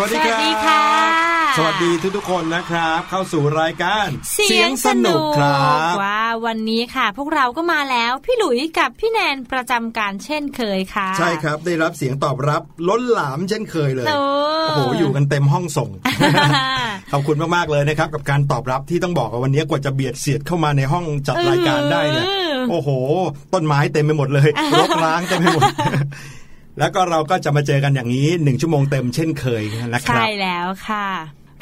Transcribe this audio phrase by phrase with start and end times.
[0.00, 0.82] วัสดีครับ สวัสดีค่ะ
[1.56, 14.20] สวัสดีทุกๆคนนะครับ เข้าสู่รายการเสียงสนุกครับว่าวันนี้ค่ะ พวกเราก็มาแล้วพี่หลุยกับพี่แนนประจำการเช่นเคยค่ะ ใช่ครับได้รับเสียงตอบรับล้นหลามเช่นเคยเลยโอ้
[14.68, 15.90] โอ้โหอยู่กันเต็มห้องส่ง
[17.12, 22.88] ขอบคุณมากๆเลยนะครับกับการตอบรับที่ต้องบอกว่าวันนี้กว่าจะเบียดเสียดเข้ามาในห้องจัดรายการได้เนี่ยเออโอ้โห
[23.54, 24.48] ต้นไม้เต็มไปหมดเลย
[24.78, 25.62] รกร้างเต็มไปหมด
[26.78, 29.62] แล้วก็เราก็จะมาเจอกันอย่างนี้หนึ่งชั่วโมงเต็มเช่นเคย
[29.94, 31.08] นะคใช่รับแล้วค่ะ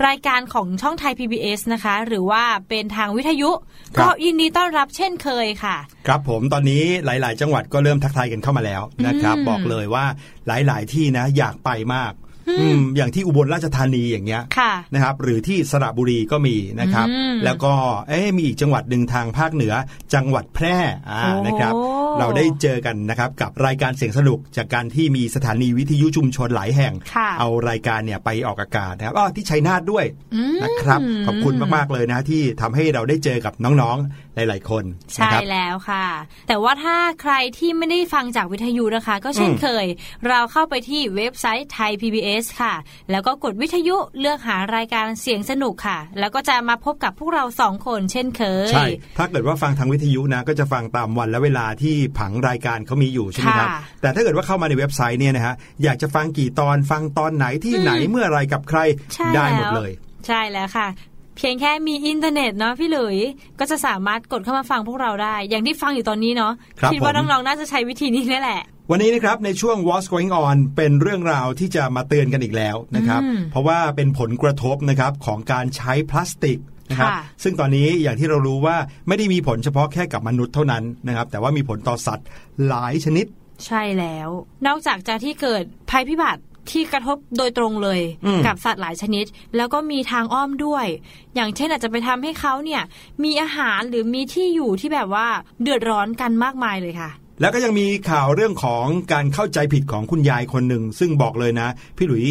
[0.07, 3.51] รายการของช่องไทย PBS นะคะ หรือว่าเป็นทางวิทยุ
[3.97, 5.77] ครับก็ยินดีต้อนรับเช่นเคยค่ะ
[6.07, 10.05] ครับผมตอนนี้หลาย ๆ จังหวัดก็เริ่มทักทายกันเข้ามาแล้วนะครับอืมบอกเลยว่า
[10.47, 12.13] หลาย ๆ ที่นะอยากไปมาก
[12.49, 17.73] อืมอย่างที่อุบลราชธานีอย่างเงี้ยค่ะนะครับ หรือที่สระบุรีก็มีนะครับอืมแล้วก็
[18.09, 19.75] เอ๊ะมีอีกจังหวัดหนึ่งทางภาคเหนือ
[20.15, 20.77] จังหวัดแพร่
[21.11, 21.73] อ่าโอ้นะครับ
[22.21, 30.05] เราได้เจอกันนะครับกับรายการเสียงสนุกจากการที่มีสถานีวิทยุชุมชนหลายแห่งค่ะเอารายการเนี่ยไปออกอากาศนะครับอ้อที่ชัยนาทด้วย
[30.35, 36.07] อืมนะครับขอบคุณมากๆเลยนะที่ทำให้เราได้เจอกับน้องๆหลาย ๆ คนใช่นะครับแล้วค่ะ
[36.49, 39.87] แต่ว่าถ้าใครที่ไม่ได้ฟังจากวิทยุนะคะ ก็เช่นอืมเคย
[40.29, 42.75] เราเข้าไปที่เว็บไซต์ไทย PBS ค่ะ
[43.11, 48.87] แล้วก็กดวิทยุเลือกหารายการเสียงสนุกค่ะ แล้วก็จะมาพบกับพวกเราสองคนเช่นเคย ใช่
[49.19, 58.79] ถ้าเกิดว่าฟังทางวิทยุนะ ก็จะฟังตามวันและเวลาที่ผังรายการเขามีอยู่ใช่ไหมครับค่ะแต่ถ้าเกิดว่าเข้ามาในเว็บไซต์เนี่ยนะฮะอยากจะฟังกี่ตอนฟังตอนไหนที่ไหนเมื่อไรกับใคร
[59.15, 59.93] ใช่ได้หมดแล้วเลย
[60.27, 60.89] ใช่แล้วค่ะ
[61.37, 63.19] เพียงแค่มีอินเทอร์เน็ตเนาะพี่หลุย
[63.59, 76.59] ก็จะสามารถกดเข้ามาฟังพวกเราได้ อย่างที่ฟังอยู่ตอนนี้เนาะครับคิดว่าผมน้องๆน่าจะใช้วิธีนี้นี่แหละ วันนี้นะครับในช่วง What's Going On เป็นเรื่องราวที่จะมาเตือนกันอีกแล้วนะครับอืมเพราะว่าเป็นผลกระทบนะครับของการใช้พลาสติก
[76.91, 78.77] นะครับค่ะซึ่งตอนนี้อย่างที่เรารู้ว่า
[79.09, 82.27] ไม่ได้มีผลเฉพาะแค่กับมนุษย์เท่านั้นนะครับแต่ว่ามีผลต่อสัตว์
[82.69, 83.27] หลายชนิด
[83.67, 84.29] ใช่แล้ว
[84.67, 89.25] นอกจากจะที่เกิดภัยพิบัติที่กระทบโดยตรงเลยอืมกับสัตว์หลายชนิด
[89.57, 90.87] แล้วก็มีทางอ้อมด้วย
[91.35, 92.83] อย่างเช่นอาจจะไปทำให้เขาเนี่ย
[93.25, 95.27] มีอาหารหรือมีที่อยู่ที่แบบว่า
[95.63, 97.11] เดือดร้อนกันมากมายเลยค่ะ
[97.41, 102.27] แล้วก็ยังมีข่าวเรื่องของการเข้าใจผิดของคุณยายคนหนึ่ง ซึ่งบอกเลยนะ พี่หลุย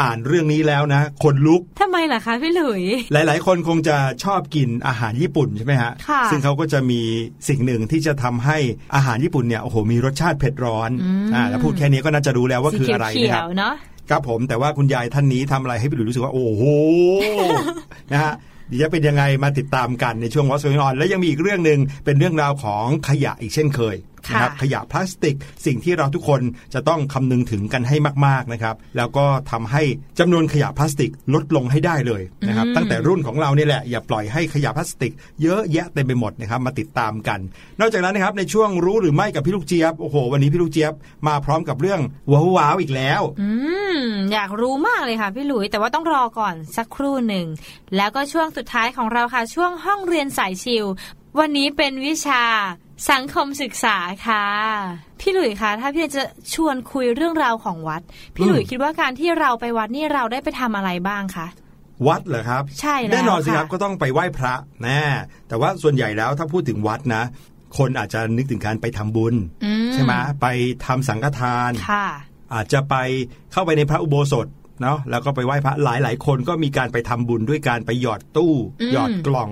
[0.00, 2.82] อ่านเรื่องนี้แล้วนะคนลุกทำไมล่ะคะพี่หลุย
[3.12, 7.00] หลาย ๆ คนคงจะชอบกินอาหารญี่ปุ่นใช่ไหมฮะค่ะซึ่งเขาก็จะมี
[7.48, 8.58] สิ่งหนึ่งที่จะทำให้
[8.94, 10.90] อาหารญี่ปุ่นเนี่ยโอ้โหมีรสชาติเผ็ดร้อน
[11.34, 13.74] อ่าแล้วพูดแค่นี้ก็น่าจะรู้แล้วว่าสีคืออะไรเขีนะคยรับวๆเนาะ
[14.10, 16.62] ครับผมแต่ว่าคุณยายท่านนี้ทำอะไรให้พี่หลุยรู้สึกว่า โอ้โห
[18.12, 18.34] นะฮะ
[18.68, 25.36] เดี๋ยวจะเป็นยังไงมาติดตามกันในช่วงวอส Going On และยังมีอีกเรื่องหนึ่งเป็นเรื่องราวของขยะอีกเช่นเคยค่ะ นะครับขยะพลาสติก
[25.66, 26.40] สิ่งที่เราทุกคน
[26.74, 27.96] จะต้องคำนึงถึงกันให้
[28.26, 29.82] มากๆนะครับแล้วก็ทำให้
[30.18, 35.12] จำนวนขยะพลาสติกลดลงให้ได้เลยนะครับตั้งแต่รุ่นของเราเนี่ยแหละอย่าปล่อยให้ขยะพลาสติก
[35.42, 37.40] เยอะแยะเต็มไปหมดนะครับมาติดตามกัน
[37.80, 40.92] นอกจากนั้นนะครับในช่วงรู้หรือไม่กับพี่ลูกเจี๊ยบโอ้โหวันนี้พี่ลูกเจี๊ยบ
[41.28, 42.00] มาพร้อมกับเรื่อง
[42.32, 43.50] ว้าวๆอีกแล้วอื
[43.96, 43.98] ม
[44.32, 47.46] อยากรู้มากเลยค่ะพี่หลุยแต่ว่าต้องรอก่อนสักครู่หนึ่ง
[47.96, 50.84] แล้วก็ช่วงสุดท้ายของเราค่ะช่วงห้องเรียนสายชิล
[51.38, 52.42] วันนี้เป็นวิชา
[53.10, 53.96] สังคมศึกษา
[54.26, 54.44] ค่ะ
[55.20, 56.22] พี่หลุยคะถ้าพี่จะ
[56.54, 58.02] ชวนคุยเรื่องราวของวัด
[58.34, 61.46] พี่หลุยอืมคิดว่าการที่เราไปวัดนี่เราได้ไปทำอะไรบ้างคะ
[62.06, 65.02] วัดเหรอครับ ใช่แล้วแน่นอนสิครับค่ะก็ต้องไปไหว้พระแน่
[65.48, 67.22] แต่ว่าส่วนใหญ่แล้วถ้าพูดถึงวัดนะ
[67.78, 69.34] คนอาจจะนึกถึงการไปทำบุญ
[69.64, 70.12] อืใช่ไหม
[70.42, 70.46] ไป
[70.86, 72.06] ทำสังฆทานค่ะ
[72.54, 72.94] อาจจะไป
[73.52, 74.46] เข้าไปในพระอุโบสถ
[74.82, 79.50] เนาะแล้วก็ไปไหว้พระหลายหลายๆคนก็มีการไปทำบุญด้วยการไปหยอดตู้อืมหยอดกล่อง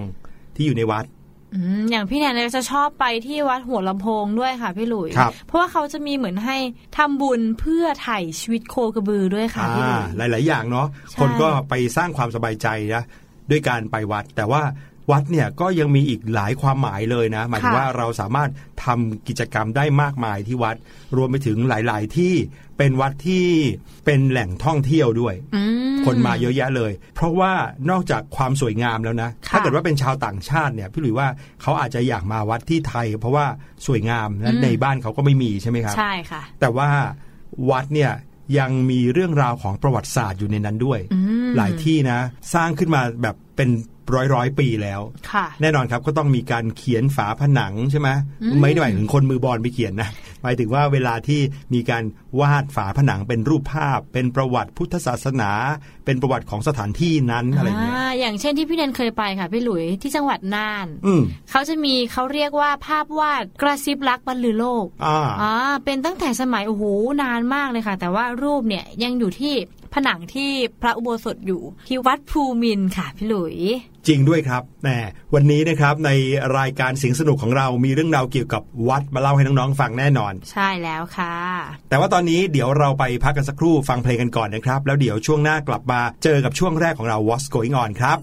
[0.56, 1.04] ที่อยู่ในวัด
[1.54, 6.56] อืมอย่างพี่แนนเนี่ยจะชอบไปที่วัดหัวลำโพงด้วยค่ะพี่หลุยครับเพราะว่าเขาจะมีเหมือนให้
[6.96, 13.02] ทำบุญเพื่อไถ่ชีวิตโคกระบือด้วยค่ะพี่หลุยหลายหลายๆอย่างเนาะใช่คนก็ไปสร้างความสบายใจนะ
[13.50, 14.62] ด้วยการไปวัด แต่ว่า
[15.10, 18.50] วัดเนี่ยก็ยังมีอีกหลายความหมายเลยนะหมายถึงว่าเราสามารถ
[18.84, 20.76] ทำกิจกรรมได้มากมายที่วัด
[21.16, 22.34] รวมไปถึงหลาย ๆ ที่
[22.78, 23.46] เป็นวัดที่
[24.04, 25.62] เป็นแหล่งท่องเที่ยวด้วยอื
[25.94, 27.52] มคนมาเยอะแยะเลย เพราะว่า
[27.90, 31.28] นอกจากความสวยงามแล้วนะค่ะถ้าเกิดว่าเป็นชาวต่างชาติเนี่ยพี่หลุยว่า
[31.62, 33.46] เขาอาจจะอยากมาวัดที่ไทย เพราะว่า
[33.86, 36.88] สวยงามและในบ้านเขาก็ไม่มีใช่ไหมครับใช่ค่ะ แต่ว่า
[37.70, 38.12] วัดเนี่ย
[38.58, 42.18] ยังมีเรื่องราวของประวัติศาสตร์อยู่ในนั้นด้วยอืมหลายที่นะ
[42.54, 43.68] สร้างขึ้นมาแบบเป็น
[44.14, 48.08] ร้อยร้อยๆปีแล้วค่ะแน่นอนครับก็ต้องมีการเขียนฝาผนังใช่ไหม
[48.42, 50.08] อืมไม่ได้หมายถึงคนมือบอลไปเขียนนะ
[50.42, 51.40] หมายถึงว่าเวลาที่
[51.74, 52.04] มีการ
[52.40, 55.50] วาดฝาผนังเป็นรูปภาพ เป็นประวัติพุทธศาสนา
[56.04, 66.84] เป็นประวัติของสถานที่นั้นอะไรเงี้ยอ่าอย่างเช่นที่พี่แนนเคยไปค่ะพี่หลุยที่จังหวัดน่านอืมเขาจะมีเขาเรียกว่าภาพวาดกระซิบรักบรรลือโลกอ่าอ่าเป็นตั้งแต่สมัยโอ้โห
[67.22, 69.54] นานมากเลยค่ะ แต่ว่ารูปเนี่ยยังอยู่ที่
[69.94, 73.58] ผนังที่พระอุโบสถอยู่ที่วัดภูมินทร์ค่ะพี่หลุย
[74.08, 74.98] จริงด้วยครับแน่
[75.34, 76.10] วันนี้นะครับใน
[76.58, 81.36] รายการเสียงสนุกของเรามีเรื่องราวเกี่ยวกับวัดมาเล่าให้น้องๆฟังแน่นอน ใช่แล้วค่ะ
[81.88, 88.18] แต่ว่าตอนนี้เดี๋ยวเราไปพักกันสักครู่ฟังเพลงกันก่อนนะครับ แล้วเดี๋ยวช่วงหน้ากลับมาเจอกับช่วงแรกของเรา What's Going On ครับ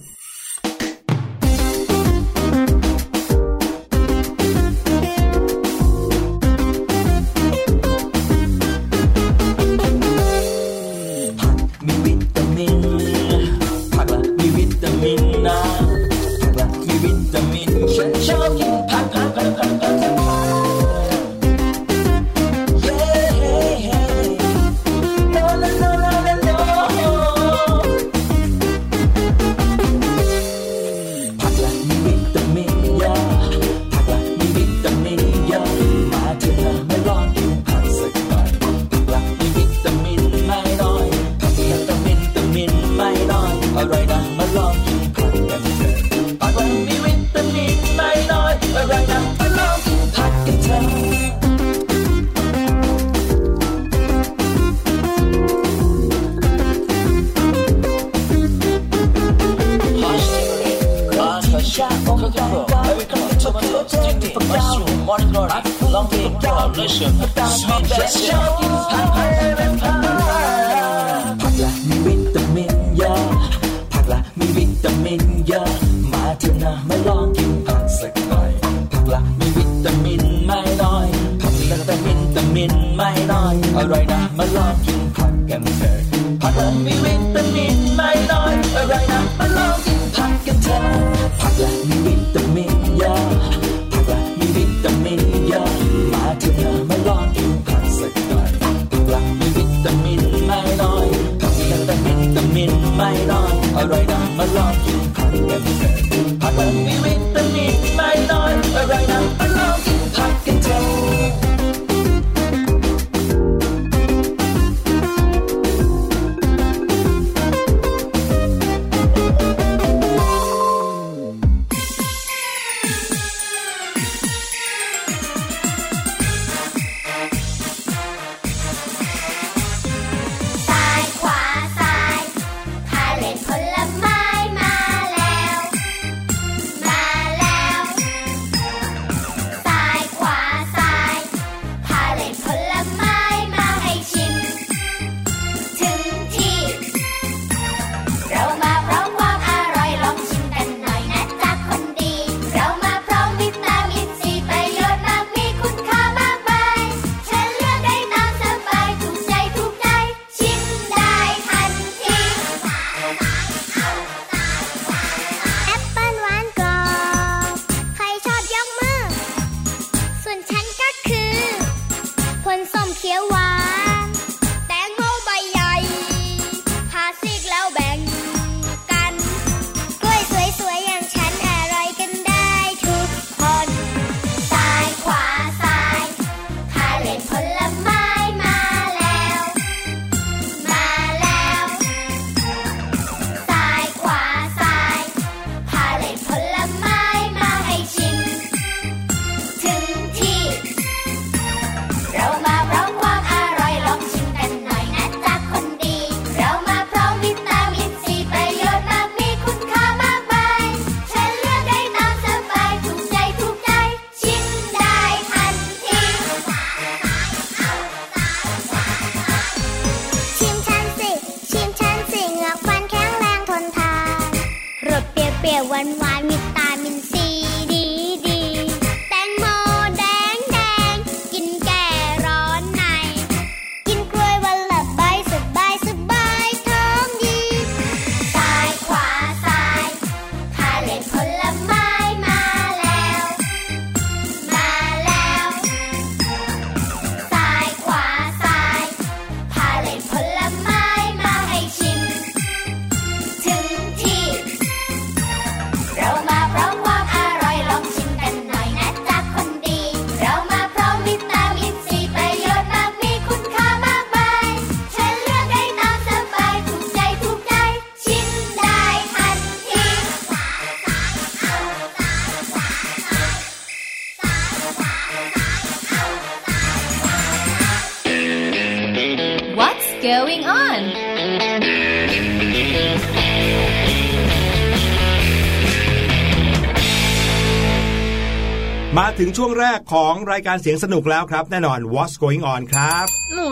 [289.24, 293.50] ถึงช่วงแรกของรายการเสียงสนุกแล้วครับ แน่นอน What's Going On ครับหนู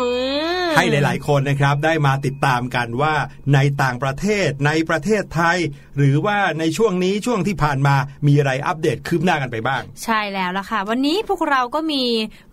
[0.75, 3.13] ให้หลาย ๆ คนนะครับได้มาติดตามกันว่า
[3.53, 5.57] ในต่างประเทศในประเทศไทย
[5.97, 7.95] หรือว่าในช่วงนี้ช่วงที่ผ่านมา
[8.27, 12.03] มีอะไรอัปเดตคืบหน้ากันไปบ้าง ใช่แล้วล่ะค่ะ วันนี้พวกเราก็มี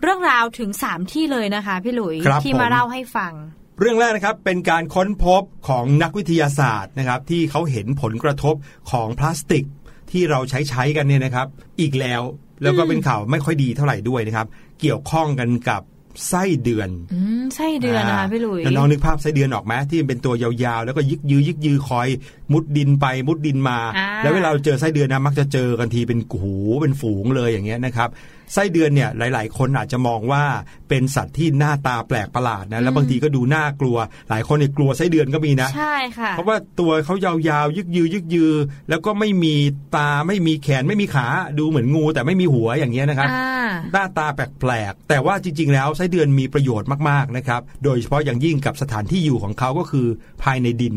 [0.01, 3.33] เรื่องราวถึง 3 ที่เลยนะคะ พี่หลุยครับที่ผมมาเล่าให้ฟัง
[3.79, 8.55] เรื่องแรกนะครับเป็นการค้นพบของนักวิทยาศาสตร์นะครับที่เขาเห็นผลกระทบ
[8.91, 9.65] ของพลาสติก
[10.11, 11.47] ที่เราใช้ใช้กันเนี่ยนะครับ
[11.81, 12.23] อีกแล้ว
[12.63, 14.47] แล้วก็เป็นข่าวไม่ค่อยดีเท่าไหร่ด้วยนะครับ
[14.81, 15.81] เกี่ยวข้องกันกับ
[16.29, 22.07] ไส้เดือนอืมไส้เดือนนะคะพี่หลุยแล้วน้องนึกภาพไส้เดือนออกไหมที่มันเป็นตัวยาวๆ แล้วก็ยึกยือยึกยือคอย
[22.53, 28.09] มุดดินไปมุดดินมาอ่าแล้วเวลาเราเจอไส้เดือนนะมักจะเจอกันทีเป็นหูเป็นฝูงเลยอย่างเงี้ยนะครับ
[28.53, 30.43] ไส้เดือนเนี่ยหลาย ๆ คนอาจจะมองว่า
[30.89, 33.97] เป็นสัตว์ที่หน้าตาแปลกประหลาดนะแล้วบางทีก็ดูน่ากลัว
[34.29, 38.53] หลายคนเนี่ยกลัวไส้เดือนก็มีนะ ใช่ค่ะ เพราะว่าตัวเขายาวๆ ยึกยือยึกยือ
[38.89, 39.55] แล้วก็ไม่มี
[39.95, 41.27] ตาไม่มีแขนไม่มีขา
[41.59, 50.07] ดูเหมือนงู แต่ไม่มีหัวอย่างเงี้ยนะครับอ่าหน้าตาแปลกๆแต่ว่าจริง ๆ แล้วไส้เดือนมีประโยชน์มากๆนะครับโดยเฉพาะอย่างยิ่งกับสถานที่อยู่ของเขาก็คือ
[50.43, 50.95] ภายในดิน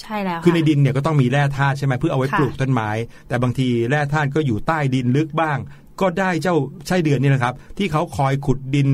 [0.00, 2.90] ใช่แล้วคือในดินเนี่ยก็ต้องมีแร่ธาตุใช่ไหมเพื่อเอาไว้ค่ะปลูกต้นไม้
[3.28, 5.58] แต่บางทีแร่ธาตุก็อยู่ใต้ดินลึกบ้าง
[6.00, 8.88] ก็ได้เจ้าไส้เดือนนี่นะครับ ที่เขาคอยขุดดิน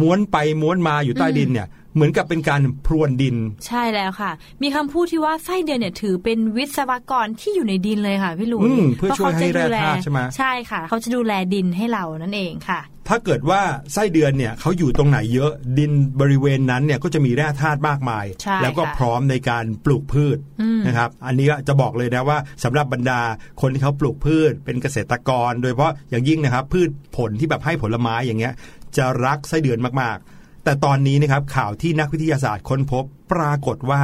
[0.00, 4.30] ม้วนไปม้วนมาอยู่ใต้ดินเนี่ยเหมือนกับเป็นการพรวนดิน ใช่แล้วค่ะ
[4.62, 13.60] มีคำพูดที่ว่าไส้เดือนเนี่ยถือเป็นวิศวกรที่อยู่ในดินเลยค่ะพี่หลุยอืมเพื่อช่วยให้พะเขจะดูลแร่ธาตุใช่ไหมใช่ค่ะ เขาจะดูแลดินให้เรานั่นเองค่ะ ถ้าเกิดว่า
[13.92, 23.20] ไส้เดือนเนี่ยเขาอยู่ตรงไหนเยอะดินบริเวณนั้นเนี่ยก็จะมีแร่ธาตุมากมายใช่แล้วก็ค่ะพร้อมในการปลูกพืชอืมนะครับ อันนี้ก็จะบอกเลยนะว่าสำหรับบรรดา
[23.60, 28.54] คนที่เขาปลูกพืช เป็นเกษตรกร โดยเฉพาะอย่างยิ่งนะครับ พืชผลที่แบบให้ผลไม้อย่างเงี้ย
[28.96, 34.02] จะรักไส้เดือนมากๆ แต่ตอนนี้นะครับข่าวที่นักวิทยาศาสตร์ค้นพบปรากฏว่า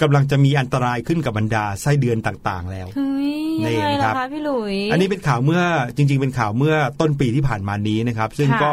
[0.00, 3.30] กำลังจะมีอันตรายขึ้นกับบรรดาไส้เดือนต่างๆ แล้วเฮ้ย
[3.64, 5.62] นี่ยังไงครัล่ะบคะพี่หลุยอันนี้เป็นข่าวเมื่อ
[5.96, 8.72] จริง ๆ เป็นข่าวเมื่อต้นปีที่ผ่านมานี้นะครับ ซึ่งค่ะก็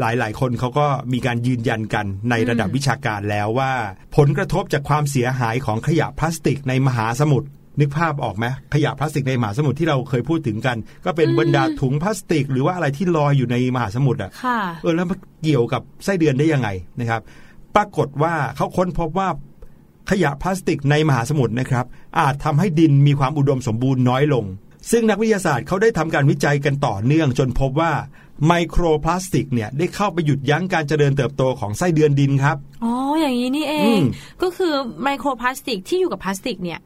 [0.00, 3.72] หลายๆ คนเขาก็มีการยืนยันกันในระดับอืมวิชาการแล้วว่า
[4.16, 7.48] ผลกระทบจากความเสียหายของขยะพลาสติกในมหาสมุทร
[7.80, 16.68] นึกภาพออกไหมขยะพลาสติกในมหาสมุทรที่เราเคยพูดถึงกัน ก็เป็นบรรดาถุงพลาสติก หรือว่าอะไรที่ลอยอยู่ในมหาสมุทรอะค่ะเออแล้วมันเกี่ยวกับไส้เดือนได้ยังไง
[17.00, 17.20] นะครับ
[17.76, 19.28] ปรากฏว่าเขาค้นพบว่า
[20.10, 21.84] ขยะพลาสติกในมหาสมุทรนะครับ
[22.20, 24.44] อาจทำให้ดินมีความอุดมสมบูรณ์น้อยลง
[24.90, 27.92] ซึ่งนักวิทยาศาสตร์เขาได้ทำการวิจัยกันต่อเนื่องจนพบว่า
[28.46, 34.04] ไมโครพลาสติกเนี่ยได้เข้าไปหยุดยั้งการเจริญเติบโตของไส้เดือนดินครับ อ๋อ อย่างนี้นี่เออืงม
[34.42, 36.80] ก็คือไมโครพลาสติกที่อยู่กับพลาสติกเนี่ย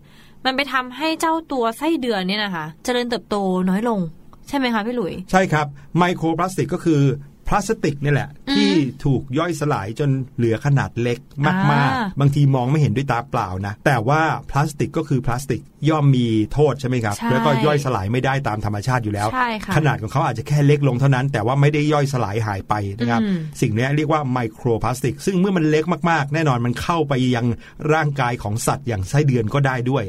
[0.45, 3.37] มันไปทำให้เจ้าตัวไส้เดือนเนี่ยนะคะ เจริญเติบโต
[3.69, 4.01] น้อยลง
[4.49, 5.67] ใช่ไหมคะพี่หลุย ใช่ครับ
[5.99, 7.01] ไมโครพลาสติกก็คือ
[7.49, 8.71] พลาสติกนี่แหละอืมที่
[9.05, 27.47] ถูกย่อยสลายจนเหลือขนาดเล็กมากอ่าๆบางทีมองไม่เห็นด้วยตาเปล่านะ แต่ว่าพลาสติกก็คือพลาสติกย่อมมีโทษใช่ไหมครับใช่แล้วก็ย่อยสลายไม่ได้ตามธรรมชาติอยู่แล้วใช่ค่ะขนาดของเขาอาจจะแค่เล็กลงเท่านั้น แต่ว่าไม่ได้ย่อยสลายหายไปนะครับอืมสิ่งนี้เรียกว่าไมโครพลาสติก ซึ่งเมื่อมันเล็กมาก ๆ แน่นอนมันเข้าไปยัง
[27.93, 30.05] ร่างกายของสัตว์อย่างไส้เดือนก็ได้ด้วย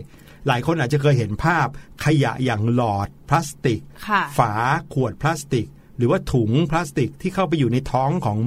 [0.47, 1.67] หลายคนอาจจะเคยเห็นภาพ
[2.05, 4.51] ขยะอย่างหลอดพลาสติกค่ะฝา
[4.93, 8.39] ขวดพลาสติก หรือว่าถุงพลาสติกที่เข้าไปอยู่ในท้องของ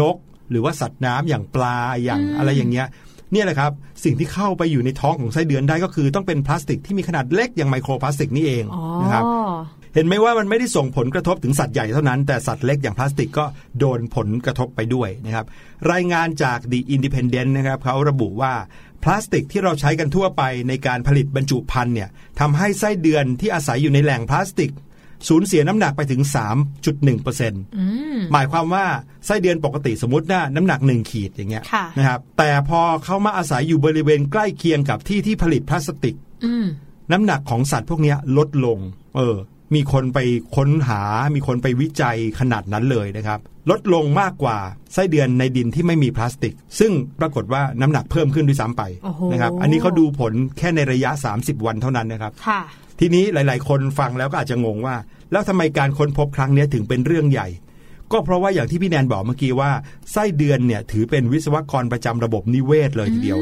[0.00, 0.16] นก
[0.50, 2.86] หรือว่าสัตว์น้ำอย่างปลาอย่างอืมอะไรอย่างเงี้ย
[3.32, 3.72] เนี่ยแหละครับ
[4.04, 9.24] สิ่งที่เข้าไปอยู่ในท้องของไส้เดือนได้ก็คือต้องเป็นพลาสติกที่มีขนาดเล็กอย่างไมโครพลาสติกนี่เองอ๋อนะครับ
[9.94, 13.44] เห็นไหมว่ามันไม่ได้ส่งผลกระทบถึงสัตว์ใหญ่เท่านั้น แต่สัตว์เล็กอย่างพลาสติกก็
[13.78, 15.46] โดนผลกระทบไปด้วยนะครับ
[15.92, 18.52] รายงานจาก The Independent นะครับเขาระบุว่า
[19.04, 22.08] พลาสติกที่เราใช้กันทั่วไปในการผลิตบรรจุภัณฑ์เนี่ย
[22.40, 24.70] ทำให้ไส้เดือนที่อาศัยอยู่ในแหล่งพลาสติก
[25.28, 26.22] สูญเสียน้ำหนักไปถึง
[27.00, 28.84] 3.1%อืมหมายความว่า
[29.26, 36.66] ไส้เดือนปกติสมมตินะน้ำหนัก 1 ขีดอย่างเงี้ยค่ะนะครับแต่พอเขามาอาศัยอยู่บริเวณใกล้เคียงกับที่ที่ผลิตพลาสติกอืม
[37.12, 38.78] น้ำหนักของสัตว์พวกเนี้ยลดลง
[39.16, 39.36] เออ
[39.74, 40.18] มีคนไป
[40.56, 41.00] ค้นหา
[41.34, 44.56] มีคนไปวิจัยขนาดนั้นเลยนะครับ ลดลงมากกว่า
[44.94, 52.60] ไส้เดือนในดินที่ไม่มีพลาสติก ซึ่งปรากฏว่าน้ำหนักเพิ่มขึ้นด้วยซ้ำไปโอ้โหนะครับ อันนี้เขาดูผลแค่ในระยะ 30 วันเท่านั้นนะครับค่ะ
[53.00, 54.96] ทีนี้หลาย ๆ คนฟังแล้วก็อาจจะงงว่า
[55.32, 57.48] แล้วทำไมการค้นพบครั้งเนี้ยถึงเป็นเรื่องใหญ่
[58.12, 59.70] ก็เพราะว่าอย่างที่พี่แนนบอกเมื่อกี้ว่า
[60.12, 63.40] ไส้เดือนเนี่ยถือเป็นวิศวกรประจำระบบนิเวศเลยทีเดียว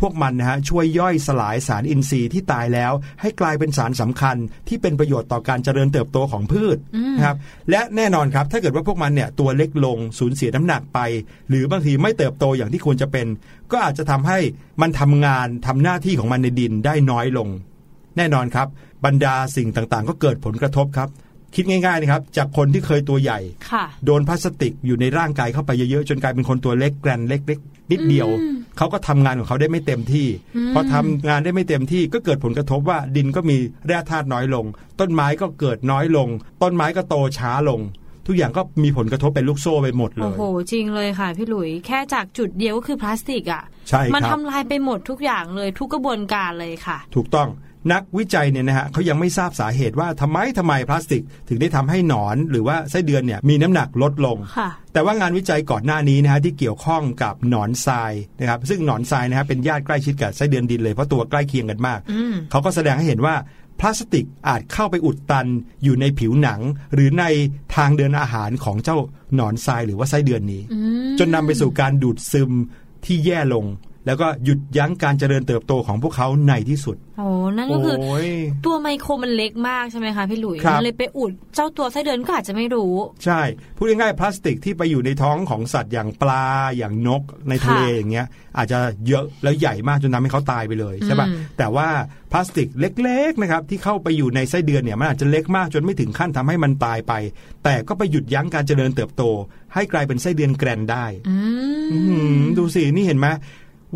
[0.00, 4.36] พวกมันนะฮะช่วยย่อยสลายสารอินทรีย์ที่ตายแล้ว ให้กลายเป็นสารสำคัญ
[4.68, 6.78] ที่เป็นประโยชน์ต่อการเจริญเติบโตของพืช
[7.16, 7.36] นะครับ
[7.70, 10.98] และแน่นอนครับถ้าเกิดว่าพวกมันเนี่ยตัวเล็กลงสูญเสียน้ำหนักไป
[11.48, 13.26] หรือบางทีไม่เติบโตอย่างที่ควรจะเป็น
[13.72, 14.38] ก็อาจจะทำให้
[14.82, 17.48] มันทำงานทำหน้าที่ของมันในดินได้น้อยลง
[18.18, 18.68] แน่นอนครับ
[19.04, 21.08] บรรดาสิ่งต่างๆ ก็เกิดผลกระทบครับ
[21.54, 27.60] คิดง่ายๆนะครับ จากคนที่เคยตัวใหญ่ค่ะโดนพลาสติกอยู่ในร่างกายเข้าไปเยอะๆจนกลายเป็นคนตัวเล็กแกรนเล็ก
[27.92, 28.28] นิดเดียว
[28.76, 30.26] เขาก็ทำงานของเขาได้ไม่เต็มที่
[30.74, 34.64] พอทำงานได้ไม่เต็มที่ก็เกิดผลกระทบว่าดินก็มีแร่ธาตุน้อยลง
[35.00, 36.28] ต้นไม้ก็เกิดน้อยลง
[36.62, 37.80] ต้นไม้ก็โตช้าลง
[38.26, 47.48] ทุกอย่างก็มีผลกระทบเป็นลูกโซ่ไปหมดเลโอ้ยโห จริงเลยค่ะพี่หลุย แค่จากจุดเดียวก็คือพลาสติกอะ ใช่มันครับทำลายไปหมดทุกอย่างเลยทุกกระบวนการเลยค่ะ ถูกต้อง
[47.92, 63.34] นักวิจัยเนี่ยนะฮะเขายังไม่ทราบสาเหตุว่าทำไมทำไมพลาสติก ถึงได้ทำให้หนอนหรือว่าไส้เดือนเนี่ยมีน้ำหนักลดลงค่ะแต่ว่างานวิจัยก่อนหน้านี้นะฮะที่เกี่ยวข้องกับหนอนทรายนะครับซึ่งหนอนทรายนะฮะเป็นญาติใกล้ชิดกับไส้เดือนดินเลยเพราะตัวใกล้เคียงกันมากอืมเขาก็แสดงให้เห็นว่า
[63.80, 65.46] พลาสติกอาจเข้าไปอุดตัน
[65.84, 66.60] อยู่ในผิวหนัง
[66.94, 67.24] หรือใน
[67.76, 68.96] ทางเดินอาหารของเจ้า
[69.34, 70.78] หนอนทรายหรือว่าไส้เดือนนี้อื
[71.12, 72.50] มจนนำไปสู่การดูดซึม
[73.04, 73.64] ที่แย่ลง
[74.08, 78.28] แล้วก็หยุดยั้งการเจริญเติบโตของพวกเขาในที่สุด โอ้นั่นก็คือโอ้ย
[78.66, 82.94] ตัวไมโครมันเล็กมากใช่ไหมคะพี่หลุยครับมันเลยไปอุดเจ้าตัวไส้เดือนก็อาจจะไม่รู้
[83.24, 83.40] ใช่
[83.76, 88.26] พูดง่ายๆพลาสติกที่ไปอยู่ในท้องของสัตว์อย่างปลาอย่างนกในทะเลค่ะอย่างเงี้ย
[88.58, 91.88] อาจจะเยอะแล้วใหญ่มากจนทำให้เขาตายไปเลยใช่ปะอืมแต่ว่า
[92.32, 97.12] พลาสติกเล็กๆนะครับที่เข้าไปอยู่ในไส้เดือนเนี่ยมันอาจจะเล็กมากจนไม่ถึงขั้นทำให้มันตายไป
[97.64, 99.22] แต่ก็ไปหยุดยั้งการเจริญเติบโต
[99.74, 101.36] ให้กลายเป็นไส้เดือนแกรนได้อื
[101.92, 103.26] อื้อหืมอดูสินี่เห็นไหม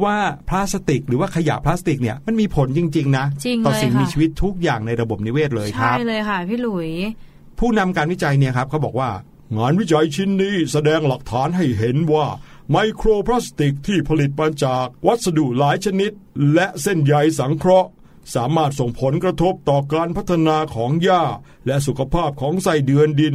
[0.05, 0.17] ว่า
[0.49, 6.91] พลาสติก หรือว่าขยะพลาสติกเนี่ยมันมีผลจริง ๆ นะจริงต่อเลยสิ่งมีค่ะชีวิตทุกอย่างในระบบนิเวศเลยคใช่รับเลยค่ะพี่หลุย
[7.59, 9.11] ผู้นำการวิจัยเนี่ยครับเขาบอกว่า
[9.57, 12.27] งานวิจัยชิ้นนี้แสดงหลักฐานให้เห็นว่า
[12.71, 16.13] ไมโครพลาสติกที่ผลิตมาจากวัสดุหลายชนิด
[16.55, 17.89] และเส้นใยสังเคราะห์
[18.35, 21.23] สามารถส่งผลกระทบต่อการพัฒนาของหญ้า
[21.67, 23.35] และสุขภาพของไส้เดือนดิน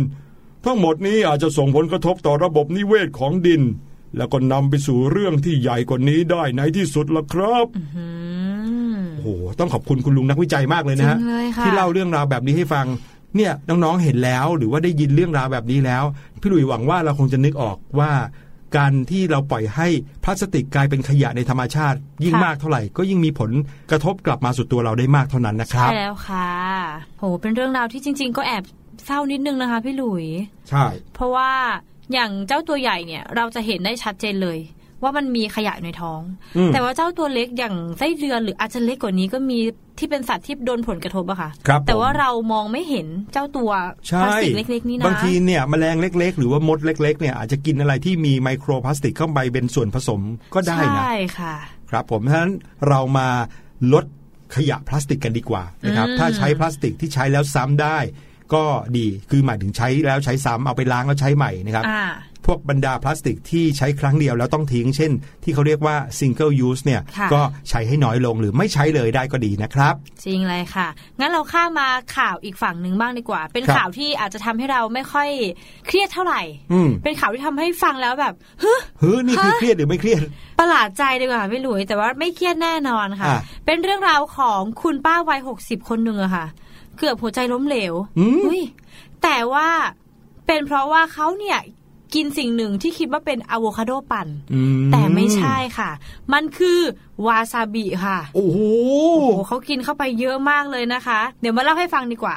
[0.65, 3.61] ทั้งหมดนี้อาจจะส่งผลกระทบต่อระบบนิเวศของดิน
[4.17, 7.67] แล้วก็นำไปสู่เรื่องที่ใหญ่กว่านี้ได้ในที่สุดละครับ
[7.97, 8.05] อื
[8.97, 9.27] มโอ้โห
[9.59, 12.85] ต้องขอบคุณคุณลุงนักวิจัยมากเลยนะฮะจริงเลยค่ะที่เล่าเรื่องราวแบบนี้ให้ฟัง
[13.35, 16.03] เนี่ยน้องๆเห็นแล้วหรือว่าได้ยินเรื่องราวแบบนี้แล้ว
[16.41, 18.11] พี่หลุยหวังว่าเราคงจะนึกออกว่า
[18.77, 19.87] การที่เราปล่อยให้
[20.23, 23.51] พลาสติกกลายเป็นขยะในธรรมชาติ ยิ่งค่ะมากเท่าไหร่ ก็ยิ่งมีผล
[23.91, 26.51] กระทบกลับมาสู่ตัวเราได้มากเท่านั้นนะครับใช่แล้วค่ะ
[27.19, 28.63] โหเป็นเรื่องราวที่จริง ๆ ก็แอบ
[29.05, 30.25] เศร้านิดนึงนะคะ พี่หลุย
[30.69, 31.51] ใช่ เพราะว่า
[32.13, 34.57] อย่างเจ้าตัวใหญ่เนี่ย เราจะเห็นได้ชัดเจนเลย
[35.03, 36.21] ว่ามันมีขยะอยู่ในท้อง
[36.57, 39.59] อืมแต่ว่าเจ้าตัวเล็กอย่างไส้เดือนหรืออาจจะเล็กกว่านี้ก็มี
[39.99, 43.71] ที่เป็นสัตว์ที่โดนผลกระทบอะค่ะครับแต่ว่าผมเรามองไม่เห็นเจ้าตัว
[44.07, 50.21] ใช่พลาสติกเล็กๆนี่นะบางทีเนี่ยแมลงเล็ก ๆ หรือว่ามดเล็กๆเนี่ยอาจจะกินอะไรที่มีไมโครพลาสติกเข้าไปเป็นส่วนผสม
[50.55, 51.55] ก็ได้นะใช่ค่ะ
[51.89, 52.53] ครับผมเพราะฉะนั้น
[52.87, 53.27] เรามา
[53.93, 54.05] ลด
[54.55, 57.97] ขยะพลาสติกกันดีกว่านะครับอืมถ้าใช้พลาสติกที่ใช้แล้วซ้ำได้
[58.53, 58.63] ก็
[58.97, 62.05] ดีคือหมายถึงใช้แล้วใช้ซ้ำเอาไปล้างแล้วใช้ใหม่นะครับ อ่า
[62.51, 65.11] พวกบรรดาพลาสติกที่ใช้ครั้งเดียวแล้วต้องทิ้ง เช่น
[65.43, 69.93] ที่เขาเรียกว่า single use เนี่ย ค่ะ ก็ใช้ให้น้อยลงหรือไม่ใช้เลยได้ก็ดีนะครับ
[70.25, 70.87] จริงเลยค่ะ
[71.19, 75.29] งั้นเราข้ามมาข่าวอีกฝั่งหนึ่งบ้างดีกว่า เป็นครับ ข่าวที่อาจจะทำให้เราไม่ค่อย
[75.87, 78.33] เครียดเท่าไหร่ อืมเป็นข่าวที่ทำให้ฟังแล้วแบบ
[78.63, 80.21] ฮึเฮ้ยนี่คือฮะเครียดหรือไม่เครียด
[80.59, 86.47] ประหลาดใจดีกว่าพี่หลุยแต่ว่าไม่เครียดแน่นอนค่ะ อะ เป็นเรื่องราวของคุณป้าวัยหกสิบคนหนึ่งอะค่ะ
[86.97, 88.61] เกือบหัวใจล้มเหลวอืมอุ๊ย
[89.23, 89.67] แต่ว่า
[90.45, 91.59] เป็นเพราะว่าเขาเนี่ย
[92.15, 95.89] กินสิ่งหนึ่งที่คิดว่าเป็นอะโวคาโดปั่นอืแต่ไม่ใช่ค่ะ
[96.33, 96.79] มันคือ
[97.25, 98.59] วาซาบิค่ะโอ้โห
[99.13, 102.35] โอ้โหเขากินเข้าไปเยอะมากเลยนะคะ เดี๋ยวมาเล่าให้ฟังดีกว่า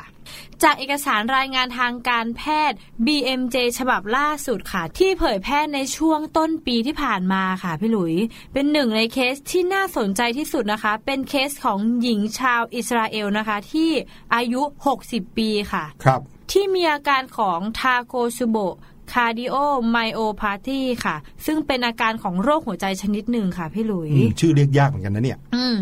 [0.64, 8.14] จากเอกสารรายงานทางการแพทย์ BMJ ฉบับล่าสุดค่ะ ที่เผยแพร่ในช่วงต้นปีที่ผ่านมาค่ะพี่หลุย
[8.53, 13.90] เป็นหนึ่งในเคสที่น่าสนใจที่สุดนะคะ เป็นเคสของหญิงชาวอิสราเอลนะคะ ที่
[14.35, 14.62] อายุ
[15.01, 16.20] 60 ปีค่ะ ครับ
[16.53, 25.79] ที่มีอาการของ Takotsubo cardiomyopathy ค่ะ ซึ่งเป็นอาการของโรคหัวใจชนิดหนึ่งค่ะพี่หลุยอืมชื่อเรียกยากเหมือนกันนะเนี่ย อืม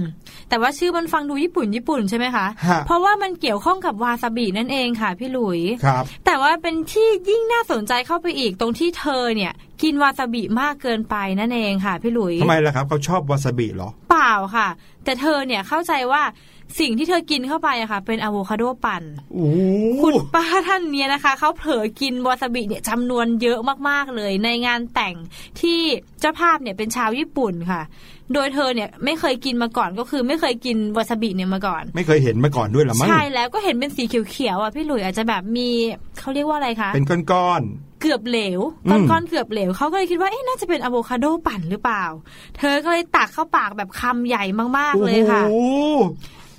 [0.49, 14.69] แต่ว่าชื่อมันฟังดูญี่ปุ่นญี่ปุ่นใช่ไหมคะฮะเพราะว่ามันเกี่ยวข้องกับวาซาบินั่นเองค่ะพี่หลุย ครับ แต่ว่าเป็นที่ยิ่งน่าสนใจเข้าไปอีกตรงที่เธอเนี่ย กินวาซาบิมากเกินไปนั่นเองค่ะพี่หลุยทำไมล่ะครับเขาชอบวาซาบิเหรอ เปล่าค่ะ
[15.05, 16.23] แต่เธอเนี่ยเข้าใจว่า
[16.81, 19.03] สิ่งที่เธอกินเข้าไปอะค่ะ เป็นอะโวคาโดปั่น
[19.33, 19.59] โอ้โห
[20.03, 25.15] คุณป้าท่านเนี้ยนะคะเขาเผลอกินวาซาบิเนี่ยจำนวนเยอะมากๆเลย ในงานแต่ง
[25.61, 25.79] ที่
[26.21, 27.83] เจ้าภาพเนี่ยเป็นชาวญี่ปุ่นค่ะ
[28.35, 35.69] โดยเธอเนี่ยไม่เคยกินมาก่อนก็คือไม่เคยกินวาซาบิเนี่ยมาก่อน ไม่เคยเห็นมาก่อนด้วยเหรอมั้งใช่แล้วก็เห็นเป็นสีเขียวๆอะพี่หลุยอาจจะแบบมี
[36.19, 37.63] เขาเรียกว่าอะไรคะเป็นก้อน
[38.03, 42.05] เกือบเหลวอืก้มอนๆเกือบเหลวเขาก็เลยคิดว่าเอ๊ะน่าจะเป็นอะโวคาโดปั่นหรือเปล่า
[42.59, 44.45] เธอก็เลยตักเข้าปากแบบคำใหญ่
[44.79, 46.01] มากๆๆเลยค่ะโอ้โห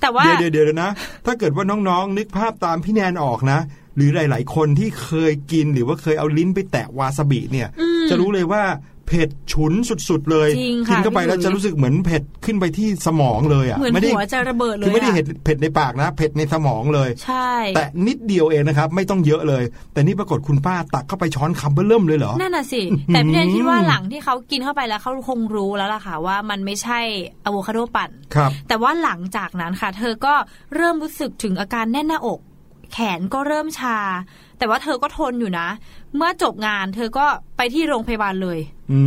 [0.00, 0.90] แต่ว่าเดี๋ยวเดี๋ยวเดี๋ยวนะ
[1.26, 3.60] ถ้าเกิดว่าน้องๆ นึกภาพตามพี่แนนออกนะ
[3.96, 8.62] หรือหลาย ๆ คนที่เคยกินหรือว่าเคยเอาลิ้นไปแตะวาซาบิเนี่ยอืมจะรู้เลยว่า
[9.10, 9.72] เผ็ดฉุน
[10.08, 27.00] สุดๆเลยจริงกิค่ะเข้าไปพี่แล้วหลุยจะรู้สึกเหมือนเผ็ดขึ้นไปที่สมองเลยอะเหมือนไม่ได้หัวจะระเบิดเลยคือไม่ได้อะเห็ดเผ็ดในปากนะเผ็ดในสมองเลย ใช่ แต่นิดเดียวเองนะครับ ไม่ต้องเยอะเลย แต่นี่ปรากฏคุณป้าตักเข้าไปช้อนคำเบื้อเริ่มเลยเหรอนั่นน่ะสิแต่พี่แนนคิดว่าหลังที่เขากินเข้าไปแล้วเขาคงรู้แล้วล่ะค่ะว่ามันไม่ใช่
[27.44, 30.34] อะโวคาโดปั่นครับแต่ว่าหลังจากนั้นค่ะ เธอก็
[30.76, 32.40] เริ่มรู้สึกถึงอาการแน่นหน้าอก
[32.92, 33.98] แขนก็เริ่มชา
[34.58, 35.68] แต่ว่าเธอก็ทนอยู่นะ
[36.16, 38.58] เมื่อจบงานเธอก็ไปที่โรงพยาบาลเลย
[38.90, 38.98] อื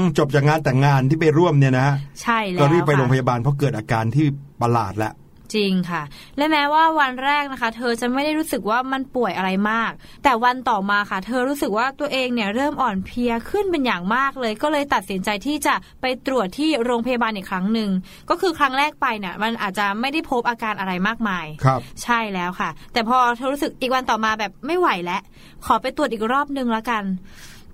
[0.00, 4.26] มจบจากงานแต่งงานที่ไปร่วมเนี่ยนะฮะใช่แล้วก็รีบไปค่ะโรงพยาบาลเพราะเกิดอาการที่
[4.60, 5.14] ประหลาดแล้ว
[5.56, 6.02] จริงค่ะ
[6.36, 9.92] และแม้ว่าวันแรกนะคะ เธอจะไม่ได้รู้สึกว่ามันป่วยอะไรมาก
[10.24, 17.90] แต่วันต่อมาค่ะ เธอรู้สึกว่าตัวเองเนี่ยเริ่มอ่อนเพลียขึ้นเป็นอย่างมากเลย ก็เลยตัดสินใจที่จะไปตรวจที่โรงพยาบาลอีกครั้งหนึ่ง
[18.30, 25.20] ก็คือครั้งแรกไปเนี่ยมันอาจจะไม่ได้พบอาการอะไรมากมายครับใช่แล้วค่ะ แต่พอเธอรู้สึกอีกวันต่อมาแบบไม่ไหวแล้ว
[25.66, 27.04] ขอไปตรวจอีกรอบนึงแล้วกัน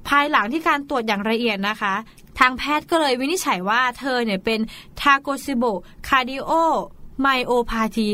[0.09, 1.95] ภายหลังที่การตรวจอย่างละเอียดนะคะ
[2.39, 4.61] ทางแพทย์ก็เลยวินิจฉัยว่าเธอเนี่ยเป็น
[5.01, 8.09] Takotsubo cardiomyopathy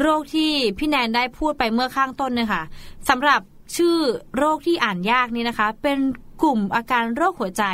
[0.00, 2.62] โรคที่พี่แนนได้พูดไปเมื่อข้างต้นเนี่ยค่ะ
[3.08, 3.40] สำหรับ
[3.76, 3.96] ชื่อ
[4.36, 5.98] โรคที่อ่านยากนี่นะคะ เป็น
[6.42, 7.64] กลุ่มอาการโรคหัวใจ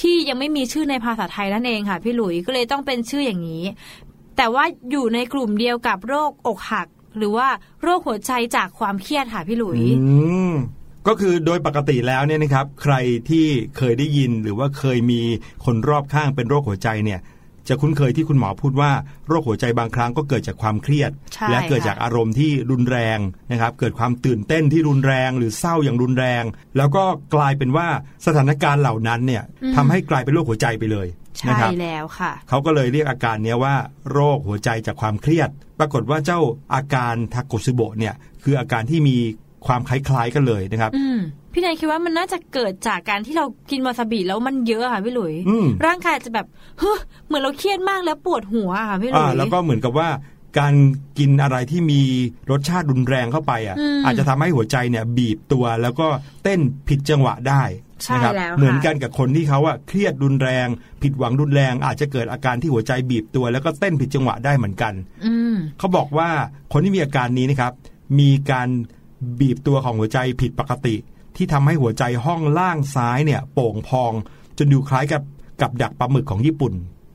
[0.00, 3.64] ที่ยังไม่มีชื่อในภาษาไทยนั่นเองค่ะ พี่หลุยก็เลยต้องเป็นชื่ออย่างนี้
[4.36, 7.48] แต่ว่าอยู่ในกลุ่มเดียวกับโรคอกหัก หรือว่า
[7.82, 9.80] โรคหัวใจจากความเครียดค่ะพี่หลุย
[11.06, 12.94] ก็คือโดยปกติแล้วเนี่ยนะครับใคร
[13.30, 15.20] ที่เคยได้ยินหรือว่าเคยมี
[15.64, 17.20] คนรอบข้างเป็นโรคหัวใจเนี่ย
[17.68, 18.92] จะคุ้นเคยที่คุณหมอพูดว่า
[19.28, 23.18] โรคหัวใจบางครั้งก็เกิดจากความเครียดใช่และเกิดค่ะจากอารมณ์ที่รุนแรง
[23.50, 26.44] นะครับ เกิดความตื่นเต้นที่รุนแรง หรือเศร้าอย่างรุนแรง
[26.76, 27.88] แล้วก็กลายเป็นว่า
[28.26, 29.42] สถานการณ์เหล่านั้นเนี่ย
[29.76, 33.74] ทำให้กลายเป็นโรคหัวใจไปเลยนะใช่ครับแล้วค่ะ เขาก็เลยเรียกอาการเนี้ยว่า
[34.12, 36.40] โรคหัวใจจากความเครียด ปรากฏว่าเจ้า
[36.74, 39.16] อาการทาโกซิโบะเนี่ยคืออาการที่มี
[39.66, 41.18] ความคล้ายๆกันเลยนะครับอืม
[41.52, 46.46] พี่แนนคิดว่ามันน่าจะเกิดจากการที่เรากินวาซาบิแล้วมันเยอะค่ะพี่หลุยอืมร่างกายจะแบบ
[46.78, 50.08] เฮ้ยเหมือนเราเครียดมากแล้วปวดหัวอะค่ะพี่หลุอ่ายแล้วก็เหมือนกับว่า
[50.58, 50.74] การ
[51.18, 52.00] กินอะไรที่มี
[52.50, 56.06] รสชาติรุนแรงเข้าไปอะอืมอาจจะทำให้หัวใจเนี่ยบีบตัวแล้วก็
[56.44, 57.62] เต้นผิดจังหวะได้
[58.04, 60.66] ใช่นะครัแล้วค่ะเหมือนกันกับคนที่เขาอะเครียดรุนแรง
[61.02, 64.94] ผิดหวังรุนแรง อาจจะเกิดอาการที่หัวใจบีบตัว แล้วก็เต้นผิดจังหวะได้เหมือนกัน
[65.26, 66.28] อืมเขาบอกว่า
[66.72, 67.72] คนที่มีอาการนี้นะครับ
[68.18, 68.68] มีการ
[69.40, 70.94] บีบตัวของหัวใจผิดปกติ
[71.36, 74.12] ที่ทำให้หัวใจห้องล่างซ้ายเนี่ย โป่งพอง
[74.58, 75.22] จนดูคล้ายกับ
[75.60, 76.72] กับดักปลาหมึกของญี่ปุ่น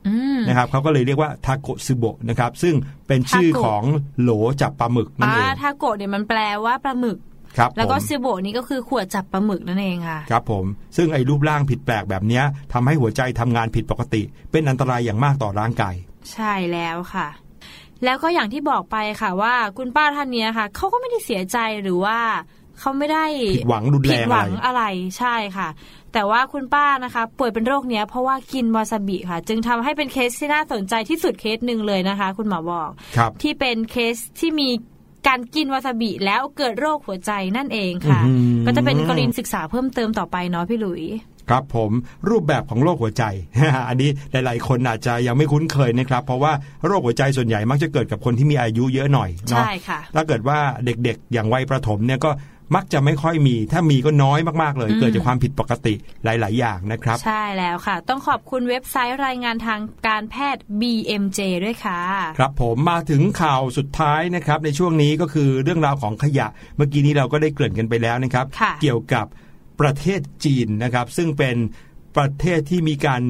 [0.08, 2.74] อืมนะครับเขาก็เลยเรียกว่าทาโกะซึโบะนะครับ ซึ่ง
[3.06, 3.82] เป็นชื่อทาโกะของ
[4.20, 7.18] โหลจับปลาหมึกนั่นอ่าเองทาโกะเนี่ยมันแปลว่าปลาหมึก
[7.58, 10.64] ครับแล้วก็ผมซิโบะนี่ก็คือขวดจับปลาหมึกนั่นเองค่ะ ครับผม
[10.96, 15.94] ซึ่งไอ้รูปร่างผิดแปลกแบบเนี้ยทำให้หัวใจทำงานผิดปกติ เป็นอันตรายอย่างมากต่อร่างกาย
[16.32, 17.28] ใช่แล้วค่ะ
[18.04, 22.18] แล้วก็อย่างที่บอกไปค่ะว่าคุณป้าท่านเนี้ยค่ะเขาก็ไม่ได้เสียใจหรือว่า
[22.80, 25.68] เขาไม่ได้ผิดหวังรุนแรงผิดหวังอะไรอะไรใช่ค่ะ
[26.12, 34.68] แต่ว่าคุณป้านะคะ ป่วยเป็นโรคเนี้ยเพราะว่ากินวาซาบิค่ะ จึงทำให้เป็นเคสที่น่าสนใจที่สุดเคสหนึ่งเลยนะคะ คุณหมอบอกครับที่เป็นเคสที่มี
[35.28, 41.02] การกินวาซาบิแล้วเกิดโรคหัวใจนั่นเองค่ะอื้อหือก็จะเป็นกรณีศึกษาเพิ่มเติมต่อไปเนาะพี่หลุย
[41.50, 41.90] ครับผม
[42.30, 43.24] รูปแบบของโรคหัวใจ
[43.88, 46.52] อันนี้หลาย ๆ คนอาจจะยังไม่คุ้นเคยนะครับ เพราะว่า
[46.86, 52.32] โรคหัวใจส่วนใหญ่มักจะเกิดกับคนที่มีอายุเยอะหน่อยเนาะใช่ค่ะถ้าเกิดว่าเด็กๆ อย่างวัยประถมเนี่ยก็
[52.76, 62.00] มักจะไม่ค่อยมี ถ้ามีก็น้อยมาก ๆ เลยอืมเกิดจากความผิดปกติหลาย ๆ อย่างนะครับ ใช่แล้วค่ะ ต้องขอบคุณเว็บไซต์รายงานทางการแพทย์ BMJ ด้วยค่ะ
[62.38, 69.26] ครับผมมาถึงข่าวสุดท้ายนะครับ ในช่วงนี้ก็คือเรื่องราวของขยะ เมื่อกี้นี้เราก็ได้เกริ่นกันไปแล้วนะครับค่ะเกี่ยวกับ
[69.80, 71.56] ประเทศจีนนะครับ ซึ่งเป็น
[72.16, 73.22] ประเทศที่มีการ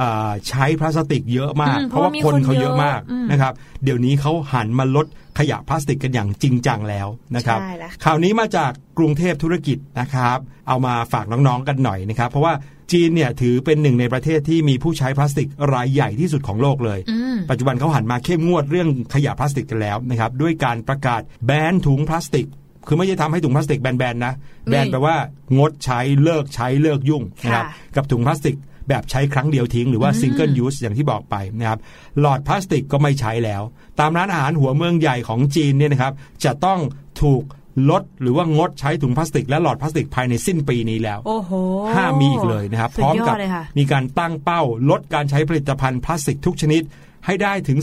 [0.00, 3.52] อ่าใช้พลาสติกเยอะมากอืมเพราะว่าคนเขาเยอะมากอืมนะครับ
[3.84, 5.06] เดี๋ยวนี้เขาหันมาลด
[5.38, 10.38] ขยะพลาสติกกันอย่างจริงจังแล้วนะครับใช่แล้วข่าวนี้มาจากกรุงเทพธุรกิจนะครับ
[10.68, 12.54] เอามาฝากน้องๆกันหน่อยนะครับ เพราะว่า
[12.92, 22.46] จีนเนี่ยถือเป็นหนึ่งในประเทศที่มีผู้ใช้พลาสติกรายใหญ่ที่สุดของโลกเลยอืมปัจจุบันเขาหันมาเข้มงวดเรื่องขยะพลาสติกกันแล้วนะครับ ด้วยการประกาศแบนถุงพลาสติก
[22.86, 24.34] คือไม่ใช่ทำให้ถุงพลาสติกแบนๆนะ
[24.70, 25.16] แบนแปลว่า
[25.58, 28.56] งดใช้เลิกใช้เลิกยุ่งนะครับค่ะกับถุงพลาสติก
[28.88, 31.78] แบบใช้ครั้งเดียวทิ้งหรือว่าอืม single-use อย่างที่บอกไปนะครับ
[32.20, 33.62] หลอดพลาสติกก็ไม่ใช้แล้ว
[34.00, 36.12] ตามร้านอาหารหัวเมืองใหญ่ของจีนเนี่ยนะครับ
[36.44, 36.80] จะต้อง
[37.22, 37.42] ถูก
[37.90, 41.52] ลดหรือว่างดใช้ถุงพลาสติกและหลอดพลาสติกภายในสิ้นปีนี้แล้ว โอ้โห
[41.94, 46.82] ห้ามมีอีกเลยนะครับสุพดร้อมยอกัดเลยค่ะมีการตั้งเป้าลดการใช้ผลิตภัณฑ์พลาสติกทุกชนิด
[47.26, 47.78] ให้ได้ถึง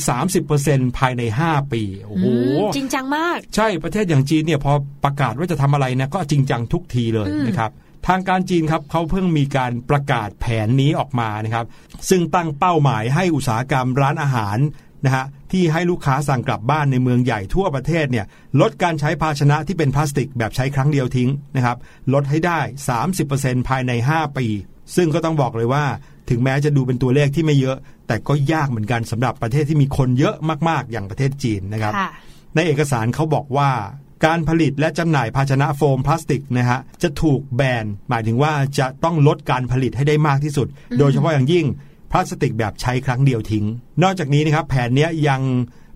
[0.48, 2.32] 30%ภายใน 5 ปี โอ้โหอื
[2.72, 4.72] มจริงจังมาก ใช่ ประเทศอย่างจีนเนี่ยพอ
[5.04, 7.72] ประกาศว่าจะทำอะไรนะก็จริงจังทุกทีเลยอืมนะครับ
[8.08, 11.66] ทางการจีนครับเขาเพิ่งมีการประกาศแผนนี้ออกมานะครับ
[12.10, 14.58] ซึ่งตั้งเป้าหมายให้อุตสาหกรรมร้านอาหาร
[15.06, 18.26] นะฮะที่ให้ลูกค้าสั่งกลับบ้านในเมืองใหญ่ทั่วประเทศเนี่ย
[18.62, 21.78] ลดการใช้ภาชนะที่เป็นพลาสติกแบบใช้ครั้งเดียวทิ้งนะครับ
[22.14, 22.60] ลดให้ได้
[23.14, 24.48] 30%ภายใน 5 ปี
[24.96, 25.86] ซึ่งก็ต้องบอกเลยว่า
[26.30, 30.36] ถึงแม้จะดูเป็นตัวเลขที่ไม่เยอะ แต่ก็ยากเหมือนกันสำหรับประเทศที่มีคนเยอะ
[30.70, 32.10] มากๆ อย่างประเทศจีนนะครับค่ะ
[32.56, 33.70] ในเอกสารเขาบอกว่า
[34.26, 40.68] การผลิตและจำหน่ายภาชนะโฟมพลาสติกนะฮะจะถูกแบนหมายถึงว่าจะต้องลดการผลิตให้ได้มากที่สุด
[41.00, 41.66] โดยเฉพาะอย่างยิ่ง
[42.12, 43.66] พลาสติกแบบใช้ครั้งเดียวทิ้ง
[44.04, 45.42] นอกจากนี้นะครับแผนเนี้ยยัง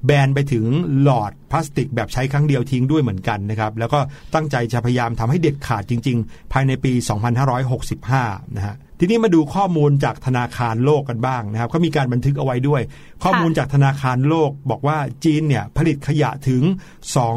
[0.05, 0.65] แบนไปถึง
[1.01, 3.99] หลอดพลาสติกแบบใช้ครั้งเดียวทิ้งด้วยเหมือนกันนะครับ แล้วก็
[4.33, 6.93] ตั้งใจจะพยายามทำให้เด็ดขาดจริง ๆ ภายในปี
[7.73, 12.81] 2565 นะฮะ ทีนี้มาดูข้อมูลจากธนาคารโลกกันบ้างนะครับเขามีการบันทึกเอาไว้ด้วย
[13.23, 16.63] ข้อมูลจากธนาคารโลกบอกว่าจีนเนี่ยผลิตขยะถึง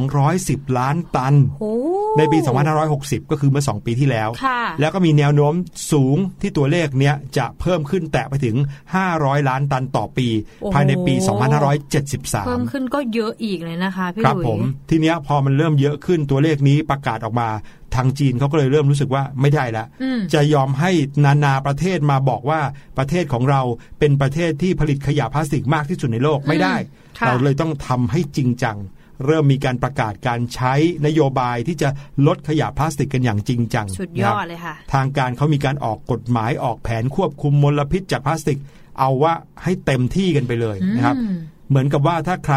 [0.00, 1.72] 210 ล้านตันโอ้
[2.18, 2.38] ในปี
[2.84, 5.54] 2560 ก็คือเมื่อ 2 ปีที่แล้วค่ะแล้วก็มีแนวโน้ม
[5.92, 8.56] สูงที่ตัวเลขเนี้ยจะเพิ่มขึ้นแตะไปถึง
[9.02, 10.28] 500 ล้านตันต่อปี
[10.62, 17.50] โอ้โหภายในปีเพิ่ม2573ขึ้นก็เยอะอีกเลยนะคะพี่ครับหลุยผมทีเนี้ยพอมันเริ่มเยอะขึ้นตัวเลขนี้ประกาศออกมา
[17.96, 20.90] ทางจีนเขาก็เลยเริ่มรู้สึกว่าไม่ได้ละอืมจะยอมให้
[21.24, 22.60] นานาประเทศมาบอกว่า
[22.98, 23.62] ประเทศของเรา
[23.98, 26.74] เป็นประเทศที่ผลิตขยะพลาสติกมากที่สุดในโลกไม่ได้
[27.18, 28.78] ค่ะเราเลยต้องทำให้จริงจัง
[29.26, 30.74] เริ่มมีการประกาศการใช้
[31.06, 31.88] นโยบายที่จะ
[32.26, 38.58] ลดขยะพลาสติกกันอย่างจริงจังสุดยนะคอรับดเลยค่ะ ทางการเขามีการออกกฎหมายออกแผนควบคุมมลพิษจากพลาสติก
[39.00, 41.36] เอาว่าให้เต็มที่กันไปเลยนะครับอืม
[41.68, 42.56] เหมือนกับว่าถ้าใคร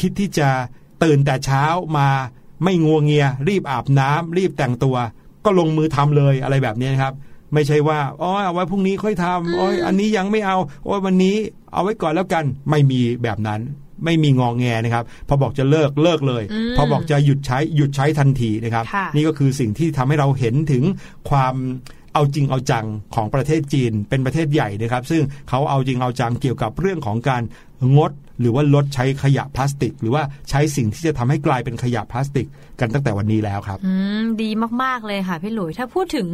[0.00, 0.48] คิดที่จะ
[1.02, 1.64] ตื่นแต่เช้า
[1.98, 2.08] มา
[2.62, 4.96] ไม่งัวเงีย รีบอาบน้ำรีบแต่งตัว
[5.44, 7.14] ก็ลงมือทำเลยอะไรแบบนี้นะครับ
[7.54, 11.36] ไม่ใช่ว่าอ๋อเอาไว้พรุ่งนี้ค่อยทำโอ้ยอันนี้ยังไม่เอาโอ้ยวันนี้
[11.72, 13.60] เอาไว้ก่อนแล้วกันไม่มีแบบนั้น
[14.04, 20.82] ไม่มีงองแงนะครับ พอบอกจะเลิกเลิกเลยอืมพอบอกจะหยุดใช้หยุดใช้ทันทีนะครับค่ะนี่ก็คือสิ่งที่ทำให้เราเห็นถึง
[21.30, 21.54] ความ
[22.14, 27.42] เอาจริงเอาจังของประเทศจีนเป็นประเทศใหญ่นะครับ ซึ่งเขาเอาจริงเอาจังเกี่ยวกับเรื่องของการ
[27.96, 32.46] งด หรือว่าลดใช้ขยะพลาสติก หรือว่าใช้สิ่งที่จะทำให้กลายเป็นขยะพลาสติก
[32.80, 34.50] กันตั้งแต่วันนี้แล้วครับ อืมดี
[34.82, 36.28] มากๆเลยค่ะพี่หลุยถ้าพูดถึง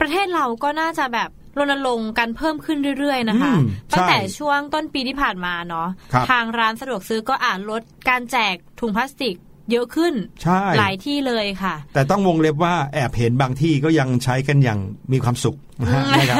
[0.00, 9.36] ประเทศเราก็น่าจะแบบรณรงค์กันเพิ่มขึ้นเรื่อยๆนะคะอืมตั้งแต่ใช่ช่วงต้นปีที่ผ่านมาเนาะครับทางร้านสะดวกซื้อก็อ่านลดการแจกถุงพลาสติก
[9.70, 14.80] เยอะขึ้นใช่หลายที่เลยค่ะ แต่ต้องวงเล็บว่าแอบเห็นบางที่ก็ยังใช้กันอย่าง
[15.12, 16.38] มีความสุขนะฮะนะครับ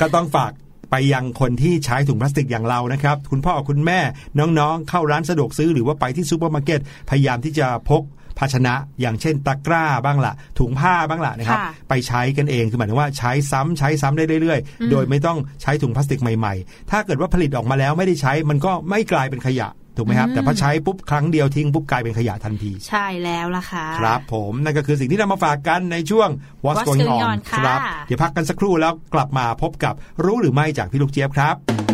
[0.00, 0.52] ก็ต้องฝาก
[0.90, 4.00] ไปยังคนที่ใช้ถุงพลาสติกอย่างเรานะครับ คุณพ่อคุณแม่
[4.38, 8.02] น้องๆ เข้าร้านสะดวกซื้อหรือว่าไปที่ซูเปอร์มาร์เก็ตพยายามที่จะพก
[8.38, 26.28] ภาชนะอย่างเช่นตะกร้าบ้างละถุงผ้าบ้างละนะครับค่ะไปใช้กันเองคือหมายถึงว่าใช้ซ้ำใช้ซ้ำได้เรื่อยอืมๆโดยไม่ต้องใช้ถุงพลาสติกใหม่ๆ ถ้าเกิดว่าผลิตออกมาแล้วไม่ได้ใช้มันก็ไม่กลายเป็นขยะ ถูกไหมครับ แต่พอใช้ปุ๊บครั้งเดียวทิ้งปุ๊บกลายเป็นขยะทันที ใช่แล้วล่ะค่ะ ครับผมนั่นก็คือสิ่งที่นำมาฝากกันในช่วง
[26.64, 31.85] What's What's Going Going On On ค่ะครับ เดี๋ยวพักกันสักครู่แล้วกลับมาพบกับรู้หรือไม่จากพี่ลูกเจี๊ยบครับ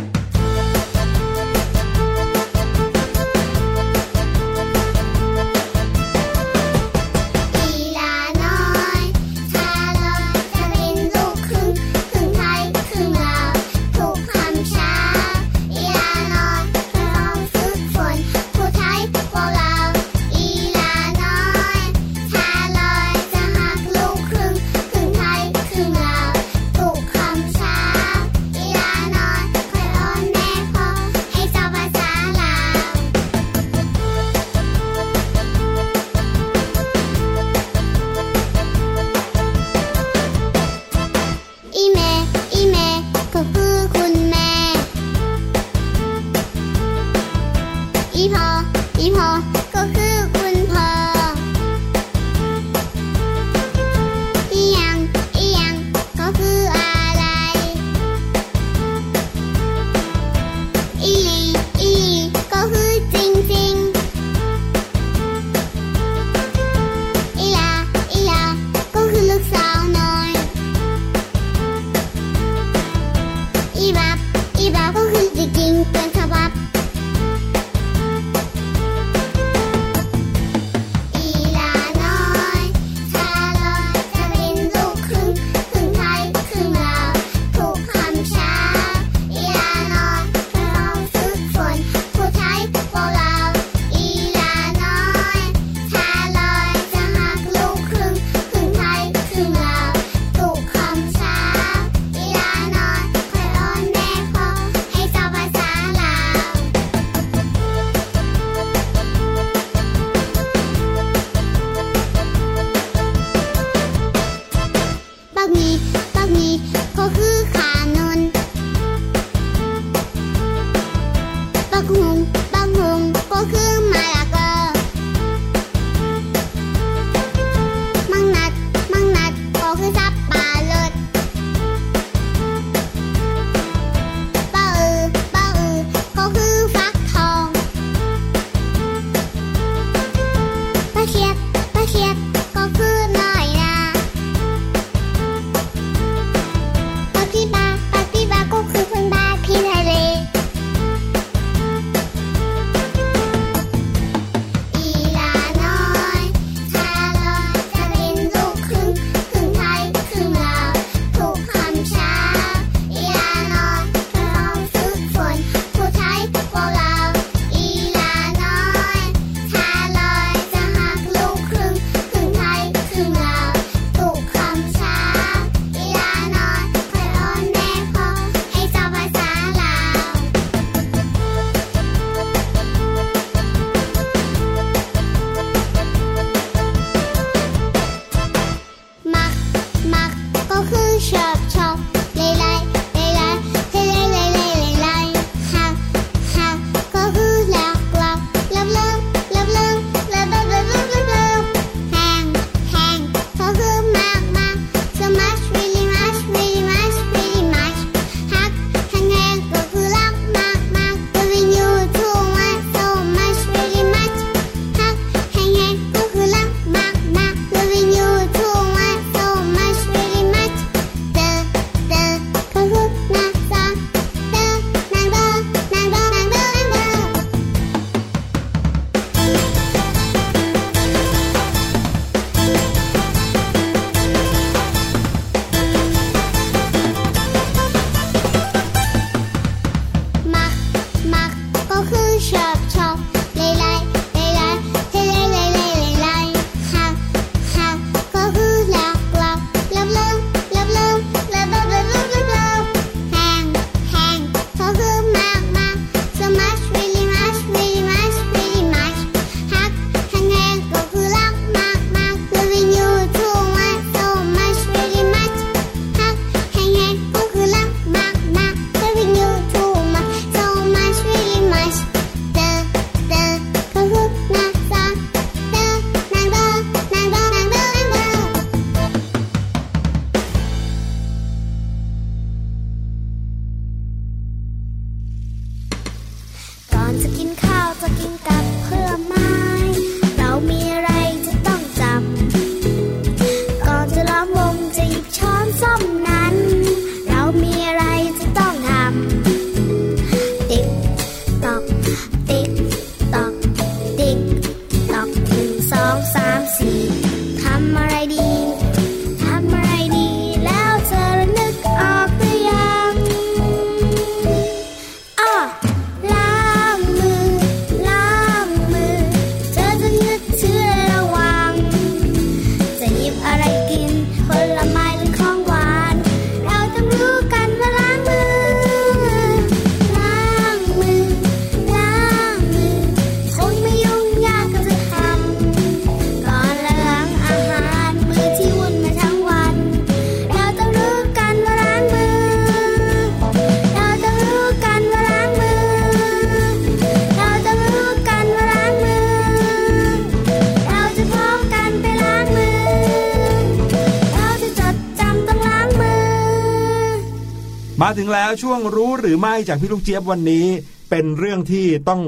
[357.99, 360.47] ถึงแล้วช่วงรู้หรือไม่จากพี่ลูกเจี๊ยบวันนี้
[360.90, 362.01] เป็นเรื่องที่ต้อง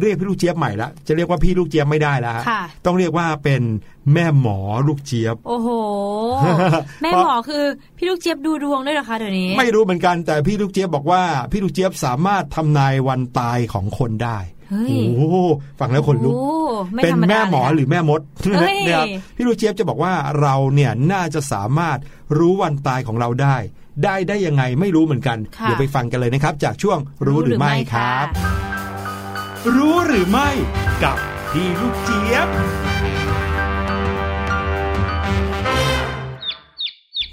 [0.00, 3.62] เรียกพี่ลูกเจี๊ยบใหม่ละจะเรียกว่าพี่ลูกเจี๊ยบไม่ได้แล้วฮะค่ะต้องเรียกว่าเป็น
[4.12, 5.68] แม่หมอลูกเจี๊ยบ โอ้โห
[7.02, 7.64] แม่หมอคือ
[7.96, 11.22] พี่ลูกเจี๊ยบดูดวงด้วยเหรอคะเดี๋ยวนี้ ไม่รู้เหมือนกันแต่พี่ลูกเจี๊ยบบอกว่า
[11.52, 14.38] พี่ลูกเจี๊ยบสามารถทำนายวันตายของคนได้
[14.70, 15.36] เฮ้ยโอ้โห
[15.80, 16.44] ฟังแล้วขนลุกโอ้
[16.92, 18.20] ไม่เป็นธรรดาแม่หมอเลยนะหรือแม่มด
[18.58, 21.98] เฮ้ยนะครับพี่ลูกเจี๊ยบจะบอกว่าเราเนี่ยน่าจะสามารถ
[22.38, 23.56] รู้วันตายของเราได้
[24.04, 30.50] ได้ได้ยังไงไม่รู้เหมือนกันค่ะเดี๋ยวไปฟังกันเลยนะครับ จากช่วงรู้หรือไม่ครับะรู้หรือไม่
[31.04, 31.16] กับ
[31.52, 32.48] พี่ลูกเจี๊ยบ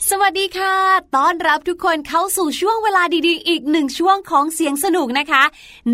[0.10, 0.76] สวัสดีค่ะ
[1.16, 5.44] ต้อนรับทุกคนเข้าสู่ช่วงเวลาดีๆ อีกหนึ่งช่วงของเสียงสนุกนะคะ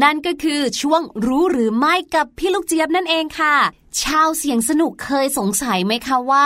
[0.04, 3.56] นั่นก็คือช่วงรู้หรือไม่กับพี่ลูกเจี๊ยบนั่นเองค่ะ
[4.02, 6.46] ชาวเสียงสนุกเคยสงสัยไหมคะว่า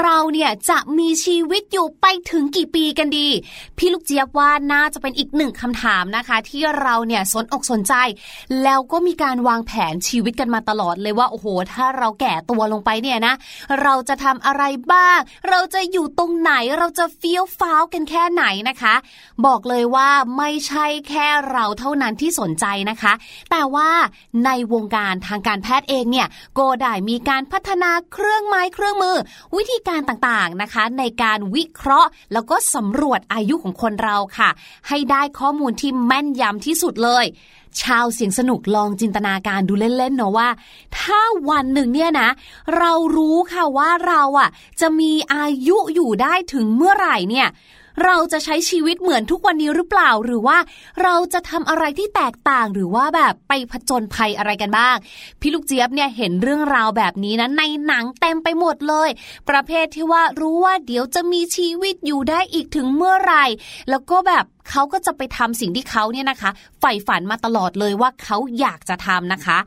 [0.00, 3.28] เราเนี่ยจะมีชีวิตอยู่ไปถึงกี่ปีกันดี
[3.78, 7.94] พี่ลูกเจี๊ยบว่าน่าจะเป็นอีกหนึ่งคำถามนะคะ ที่เราเนี่ยสนอกสนใจ
[8.62, 13.34] แล้วก็มีการวางแผนชีวิตกันมาตลอดเลยว่าโอ้โห ถ้าเราแก่ตัวลงไปเนี่ยนะ
[13.82, 14.62] เราจะทำอะไร
[14.92, 15.18] บ้าง
[15.48, 18.94] เราจะอยู่ตรงไหนเราจะเฟี้ยวฟ้าวกันแค่ไหนนะคะ
[19.46, 20.08] บอกเลยว่า
[20.38, 23.12] ไม่ใช่แค่เราเท่านั้นที่สนใจนะคะ
[23.50, 23.90] แต่ว่า
[24.44, 26.28] ในวงการทางการแพทย์เองเนี่ย
[26.58, 29.16] ก็ได้มีการพัฒนาเครื่องไม้เครื่องมือ
[29.56, 34.50] วิธีการต่างๆนะคะ ในการวิเคราะห์ แล้วก็สำรวจอายุของคนเราค่ะ
[34.88, 37.24] ให้ได้ข้อมูลที่แม่นยำที่สุดเลย
[37.82, 40.48] ชาวเสียงสนุกลองจินตนาการดูเล่นๆเนาะว่า
[40.98, 42.28] ถ้าวันหนึ่งเนี่ยนะ
[42.78, 44.48] เรารู้ค่ะว่าเราอะ
[44.80, 47.48] จะมีอายุอยู่ได้ถึงเมื่อไหร่เนี่ย
[48.04, 50.58] เราจะใช้ชีวิตเหมือนทุกวันนี้หรือเปล่า หรือว่า
[51.02, 54.96] เราจะทำอะไรที่แตกต่างหรือว่าแบบไปผจญภัยอะไรกันบ้าง
[55.40, 59.08] พี่ลูกเจี๊ยบเนี่ยเห็นเรื่องราวแบบนี้นะในหนังเต็มไปหมดเลย
[59.48, 63.44] ประเภทที่ว่ารู้ว่าเดี๋ยวจะมีชีวิตอยู่ได้อีกถึงเมื่อไหร่
[63.90, 66.50] แล้วก็แบบ เขาก็จะไปทำสิ่งที่เขาเนี่ยนะคะ
[66.80, 69.58] ใฝ่ฝันมาตลอดเลยว่าเขาอยากจะทำนะคะ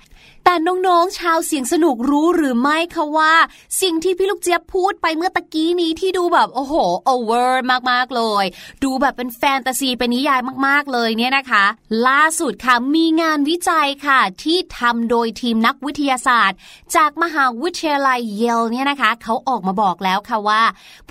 [0.46, 3.34] แต่น้องๆชาวเสียงสนุกรู้หรือไม่คะว่า
[3.82, 6.74] สิ่งที่พี่ลูกเจี๊ยบพูดไปเมื่อตะกี้นี้ที่ดูแบบโอ้โห
[7.06, 8.46] โอเวอร์มากๆเลย
[8.84, 11.66] ดูแบบเป็นแฟนตาซีเป็นนิยายมากๆเลยเนี่ยนะคะ
[12.08, 16.58] ล่าสุดค่ะมีงานวิจัยค่ะ ที่ทำโดยทีมนักวิทยาศาสตร์
[16.96, 20.62] จากมหาวิทยาลัยเยลเนี่ยนะคะเขาออกมาบอกแล้วค่ะว่า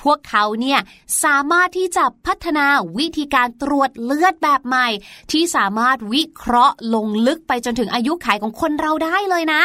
[0.03, 0.79] พวกเขาเนี่ย
[1.25, 2.67] สามารถที่จะพัฒนา
[2.99, 4.89] วิธีการตรวจวจเลือดแบบใหม่
[5.33, 9.63] ที่สามารถวิเคราะห์ลงลึกไปจนถึงอายุขัยของคนเราได้เลยนะ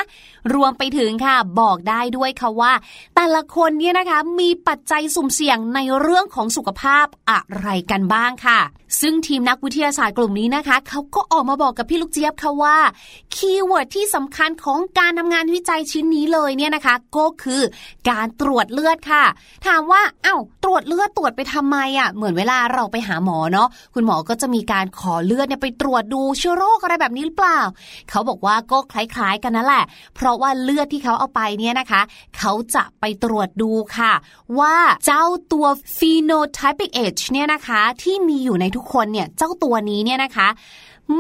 [0.54, 2.74] รวมไปถึงค่ะบอกได้ด้วยค่ะว่า
[3.16, 8.60] แต่ละคนเนี่ยนะคะมีปัจจัยสุ่มเสี่ยงในเรื่องของสุขภาพอะไรกันบ้างค่ะ
[9.02, 12.78] ซึ่งทีมนักวิทยาศาสตร์กลุ่มนี้นะคะเขาก็ออกมาบอกกับพี่ลูกเจี๊ยบค่ะว่า
[13.36, 17.62] keyword ที่สำคัญของการทำงานวิจัยชิ้นนี้เลยเนี่ยนะคะก็คือ
[18.10, 19.24] การตรวจเลือดค่ะ
[19.66, 27.60] ถามว่าเอ้าตรวจเลือดตรวจไปทำไมอะเหมือนเวลาเราไปหาหมอเนาะคุณหมอก็จะมีการขอเลือดเนี่ยไปตรวจดูเชื้อโรคอะไรแบบนี้หรือเปล่า
[28.10, 29.86] เขาบอกว่าก็คล้ายๆกันนั่นแหละ
[30.16, 32.02] เพราะว่าเลือดที่เขาเอาไปเนี่ยนะคะ
[32.38, 34.14] เขาจะไปตรวจดูค่ะ
[34.60, 34.76] ว่า
[35.06, 40.48] เจ้าตัว phenotypic age เนี่ยนะคะ ที่มีอยู่ในทุกคนเนี่ยเจ้าตัวนี้เนี่ยนะคะ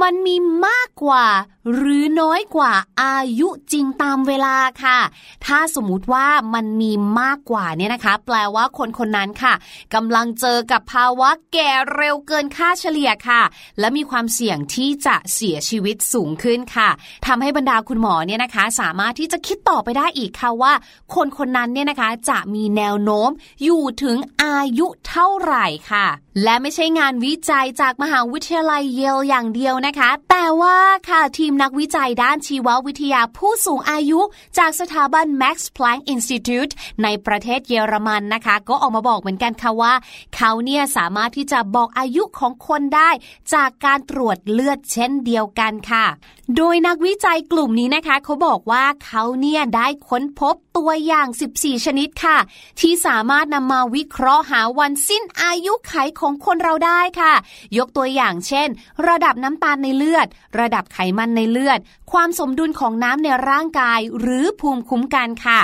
[0.02, 1.26] มันมีมากกว่า
[1.74, 2.74] หรือน้อยกว่า
[3.04, 5.00] อายุจริงตามเวลาค่ะ
[5.46, 9.54] ถ้าสมมติว่ามันมีมากกว่าเนี่ยนะคะ แปลว่าคนคนนั้นค่ะ
[9.94, 13.42] กำลังเจอกับภาวะแก่เร็วเกินค่าเฉลี่ยค่ะ
[13.80, 16.90] และมีความเสี่ยงที่จะเสียชีวิตสูงขึ้นค่ะ
[17.28, 20.74] ทำให้บรรดาคุณหมอเนี่ยนะคะ สามารถที่จะคิดต่อไปได้อีกค่ะว่า
[21.16, 23.30] คนคนนั้นเนี่ยนะคะจะมีแนวโน้ม
[23.64, 26.08] อยู่ถึงอายุเท่าไหร่ค่ะ
[26.44, 30.78] และไม่ใช่งานวิจัยจากมหาวิทยาลัยเยลอย่างเดียวนะคะ แต่ว่า
[31.10, 34.20] ค่ะทีมนักวิจัยด้านชีววิทยาผู้สูงอายุ
[34.58, 36.72] จากสถาบัน Max Planck Institute
[37.04, 39.94] ในประเทศเยอรมันนะคะ ก็ออกมาบอกเหมือนกันค่ะว่า
[40.36, 43.10] เขาเนี่ยสามารถที่จะบอกอายุของคนได้
[43.54, 46.06] จากการตรวจเลือดเช่นเดียวกันค่ะ
[46.56, 52.38] โดยนักวิจัยกลุ่มนี้นะคะ เขาบอกว่าเขาเนี่ยได้ค้นพบ ตัวอย่าง 14 ชนิดค่ะ
[52.80, 57.34] ที่สามารถนำมาวิเคราะห์หาวันสิ้นอายุไขของคนเราได้ค่ะ
[57.78, 58.68] ยกตัวอย่างเช่น
[59.08, 60.28] ระดับน้ำตาลในเลือด
[60.60, 61.80] ระดับไขมันในเลือด
[62.12, 65.60] ความสมดุลของน้ำในร่างกาย หรือภูมิคุ้มกันค่ะ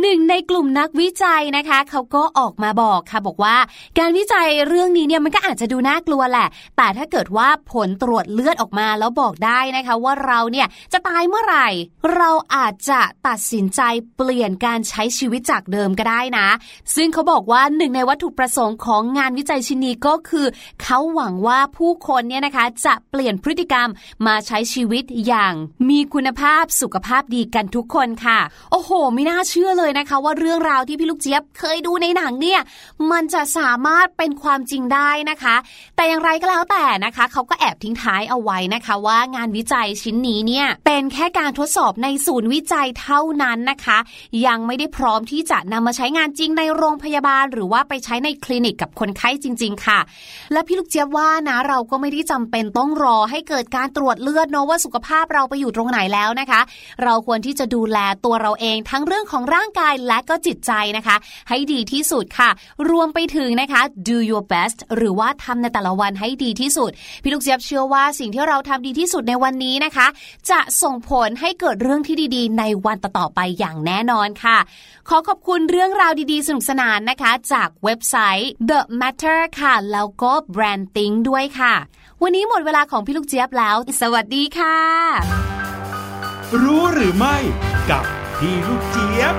[0.00, 3.56] หนึ่งในกลุ่มนักวิจัยนะคะ เขาก็ออกมาบอกค่ะบอกว่า
[3.98, 11.68] การวิจัยเรื่องนี้เนี่ยมันก็อาจจะดูน่ากลัวแหละ แต่ถ้าเกิดว่าผลตรวจเลือดออกมาแล้วบอกได้นะคะ ว่าเราเนี่ยจะตายเมื่อไหร่
[12.14, 13.80] เราอาจจะตัดสินใจ
[14.16, 16.48] เปลี่ยนการใช้ชีวิตจากเดิมก็ได้นะ
[16.94, 20.46] ซึ่งเขาบอกว่าหนึ่งในวัตถุประสงค์ของงานวิจัยชิ้นนี้ก็คือ
[20.82, 23.88] เขาหวังว่าผู้คนเนี่ยนะคะจะเปลี่ยนพฤติกรรม
[24.26, 25.54] มาใช้ชีวิตอย่าง
[25.88, 28.38] มีคุณภาพสุขภาพดีกันทุกคนค่ะ
[28.70, 32.60] โอ้โห ไม่น่าเชื่อเลยเลยนะคะว่าเรื่องราวที่พี่ลูกเจี๊ยบเคยดูในหนังเนี่ย
[33.10, 35.56] มันจะสามารถเป็นความจริงได้นะคะ
[35.96, 43.98] แต่อย่างไรก็แล้วแต่นะคะเขาก็แอบทิ้งท้ายเอาไว้นะคะว่างานวิจัยชิ้นนี้เนี่ยเป็นแค่การทดสอบในศูนย์วิจัยเท่านั้นนะคะ
[44.46, 50.00] ยังไม่ได้พร้อมที่จะนำมาใช้งานจริงในโรงพยาบาล หรือว่าไปใช้ในคลินิกกับคนไข้จริง ๆ ค่ะ
[50.52, 56.60] และพี่ลูกเจี๊ยบว่านะเราก็ไม่ได้จำเป็นต้องรอให้เกิดการตรวจเลือดเนาะว่าสุขภาพเราไปอยู่ตรงไหนแล้วนะคะ
[57.02, 61.16] เราควรที่จะดูแลตัวเราเองทั้งเรื่องของร่างกายและก็จิตใจนะคะ
[61.48, 62.50] ให้ดีที่สุดค่ะ
[62.90, 66.90] รวมไปถึงนะคะ do your best หรือว่าทำในแต่ละวันให้ดีที่สุด
[67.22, 70.06] พี่ลูกเจี๊ยบเชื่อว่าสิ่งที่เราทำดีที่สุดในวันนี้นะคะ
[70.50, 74.58] จะส่งผลให้เกิดเรื่องที่ดีๆ ในวันต่อๆไปอย่างแน่นอนค่ะ
[75.08, 81.74] ขอขอบคุณเรื่องราวดีๆ สนุกสนานนะคะ จากเว็บไซต์ The Matter ค่ะ แล้วก็ Brand Think ด้วยค่ะ
[82.22, 84.78] วันนี้หมดเวลาของพี่ลูกเจี๊ยบแล้ว สวัสดีค่ะ
[86.62, 87.36] รู้หรือไม่
[87.90, 88.04] กับ
[88.42, 89.36] พี่ลูกเจี๊ยบ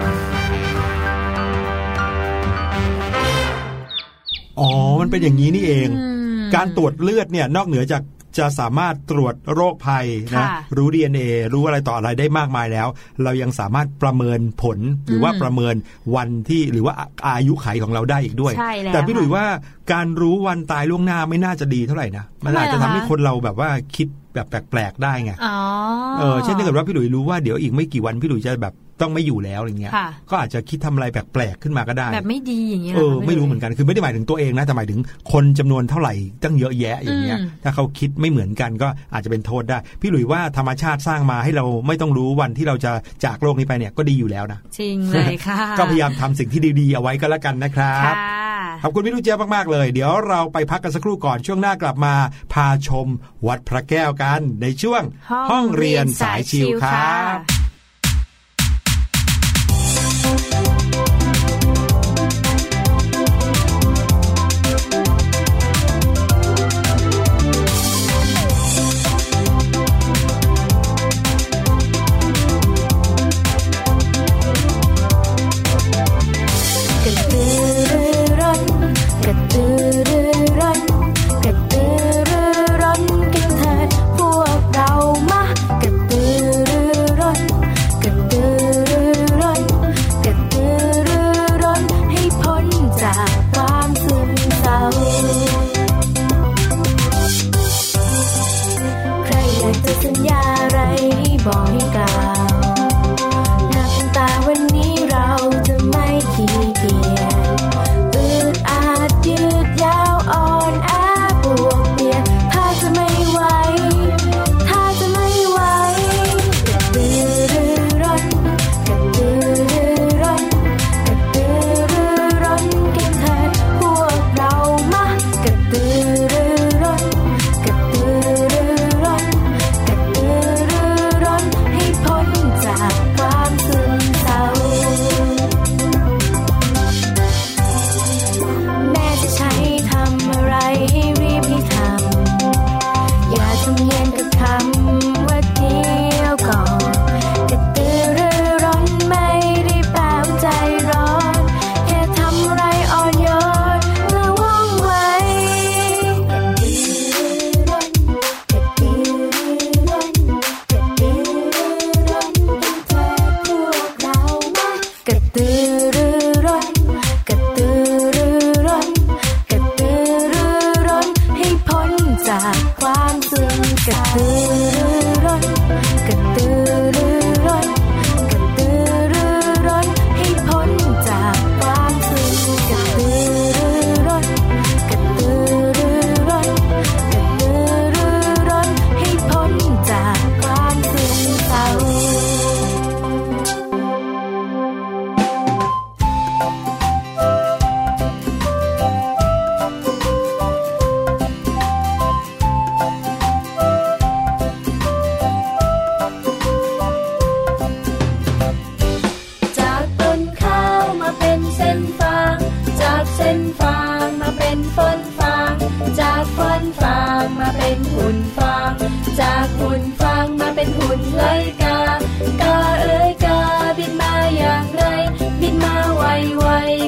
[4.59, 4.69] อ๋อ
[5.01, 5.89] มันเป็นอย่างนี้นี่เอง
[6.55, 8.03] การตรวจเลือดเนี่ยนอกเหนือจาก
[8.37, 10.47] จะสามารถตรวจโรคภัยนะค่ะ
[10.77, 11.19] รู้ DNA
[11.53, 12.87] รู้อะไรต่ออะไรได้มากมายแล้ว
[13.23, 14.77] เรายังสามารถประเมินผล
[15.07, 15.75] หรือว่าประเมิน
[16.15, 16.93] วันที่หรือว่า
[17.27, 19.45] อายุไขของเราได้อีกด้วยใช่แล้วแต่พี่หลุยค่ะว่า
[19.91, 25.57] การรู้วันตายล่วงหน้าไม่น่าจะดีเท่าไหร่นะมันอาจจะทำทำไมให้ล่ะคะคนเราแบบว่าคิดแบบแปลกๆได้ไงอ๋อ
[26.19, 28.73] เออเช่นถ้าเกิดว่าพี่หลุยรู้ว่าเดี๋ยวอีกไม่กี่วันพี่หลุยจะแบบ
[29.03, 34.99] ต้องไม่อยู่แล้วอะไรเงี้ยค่ะก็อาจจะคิดทำอะไรแปลกๆขึ้นมาก็ได้ แบบไม่ดีอย่างเงี้ยเออหคะไม่รู้เหมือนกันคือไม่ได้หมายถึงตัวเองนะแต่หมายถึง
[35.31, 42.91] คนจำนวนเท่าไหร่ตั้งเยอะแยะอย่างเงี้ยอืมถ้าเขาคิดไม่เหมือนกันก็อาจจะเป็นโทษได้ พี่หลุยว่าธรรมชาติสร้างมาให้เราไม่ต้องรู้วันที่เราจะ
[43.25, 48.43] จากโลกนี้ไปเนี่ยก็ดีอยู่แล้วนะจริงเลยค่ะก็พยายามทำสิ่งที่ดีๆเอาไว้ก็แล้วกันนะครับค่ะ
[48.83, 52.13] ขอบคุณพี่ลูกเจี๊ยบมากๆเลย เดี๋ยวเราไปพักกันสักครู่ก่อนช่วงหน้ากลับมา
[52.53, 53.07] พาชม
[53.47, 55.03] วัดพระแก้วกันในช่วง
[55.51, 57.62] ห้องเรียนสายชิวครับ
[60.23, 60.62] ก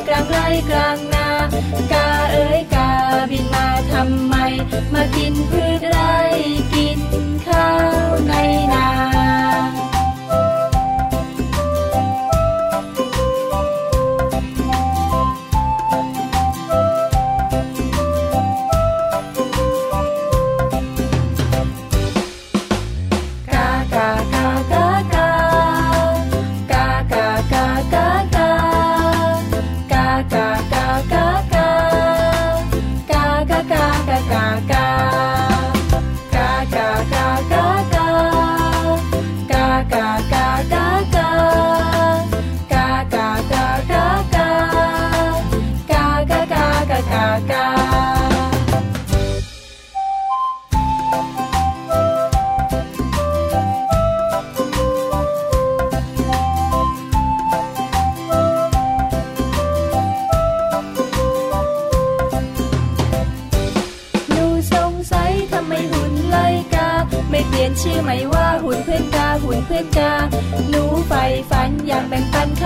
[0.08, 1.28] กลางไร่กลางนา
[1.92, 2.90] กาเอ๋ยกา
[3.32, 4.36] บินมาทำไม
[4.94, 6.16] มากินพืชไร่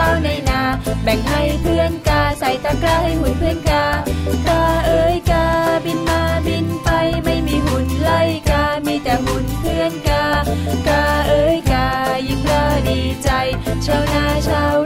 [0.10, 0.62] าวในนา
[1.03, 3.86] แบ่งให้เพื่อนกาใส่ตะกร้าให้หุ่นเพื่อนกา
[4.47, 5.45] กาเอ้ยกา
[5.86, 6.89] บินมาบินไป
[7.24, 8.12] ไม่มีหุ่นไล
[8.49, 10.26] กา มีแต่หุ่นเพื่อนกา
[10.88, 11.88] กาเอ้ยกา
[12.28, 13.30] ยิ่งราดีใจ
[13.86, 14.78] ชาวนาชาว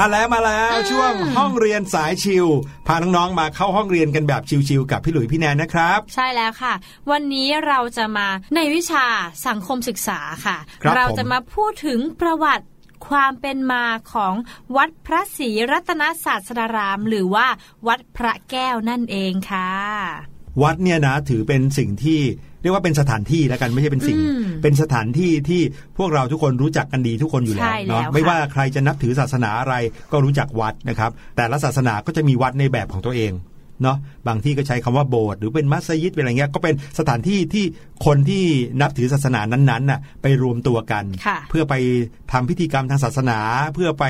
[0.00, 2.46] มาแล้วมาแล้วช่วงห้องเรียนสายชิว
[2.86, 6.74] พาน้องๆมาเข้าห้องเรียนกันแบบชิวๆกับพี่หลุยพี่แนนนะครับ ใช่แล้วค่ะ
[7.10, 9.06] วันนี้เราจะมาในวิชา
[9.46, 12.66] สังคมศึกษาค่ะครับเราผมจะมาพูดถึงประวัติ
[13.08, 14.34] ความเป็นมาของ
[14.76, 17.46] วัดพระศรีรัตนศาสดาราม หรือว่า
[17.88, 19.70] วัดพระแก้วนั่นเองค่ะ
[20.62, 22.20] วัดเนี่ยนะถือเป็นสิ่งที่
[22.62, 25.62] เรียกว่าเป็นสถานที่แล้วกันไม่ใช่เป็นสิ่งอืมเป็นสถานที่ที่
[25.98, 29.74] พวกเราทุกคนรู้จักกันดีทุกคนอยู่แล้ใช่วแล้วเนาะค่ะไม่ว่าใครจะนับถือศาสนาอะไร
[30.12, 33.34] ก็รู้จักวัดนะครับ แต่ละศาสนาก็จะมีวัดในแบบของตัวเอง
[33.84, 33.98] เนาะ
[34.28, 37.64] บางที่ก็ใช้คำว่าโบสถ์หรือเป็นมัสยิดเป็นอะไรเงี้ยก็เป็นสถานที่ที่
[38.06, 38.44] คนที่
[38.80, 41.74] นับถือศาสนานั้นๆน่ะไปรวมตัวกันค่ะเพื่อไป
[42.32, 43.38] ทำพิธีกรรมทางศาสนา
[43.74, 44.04] เพื่อไป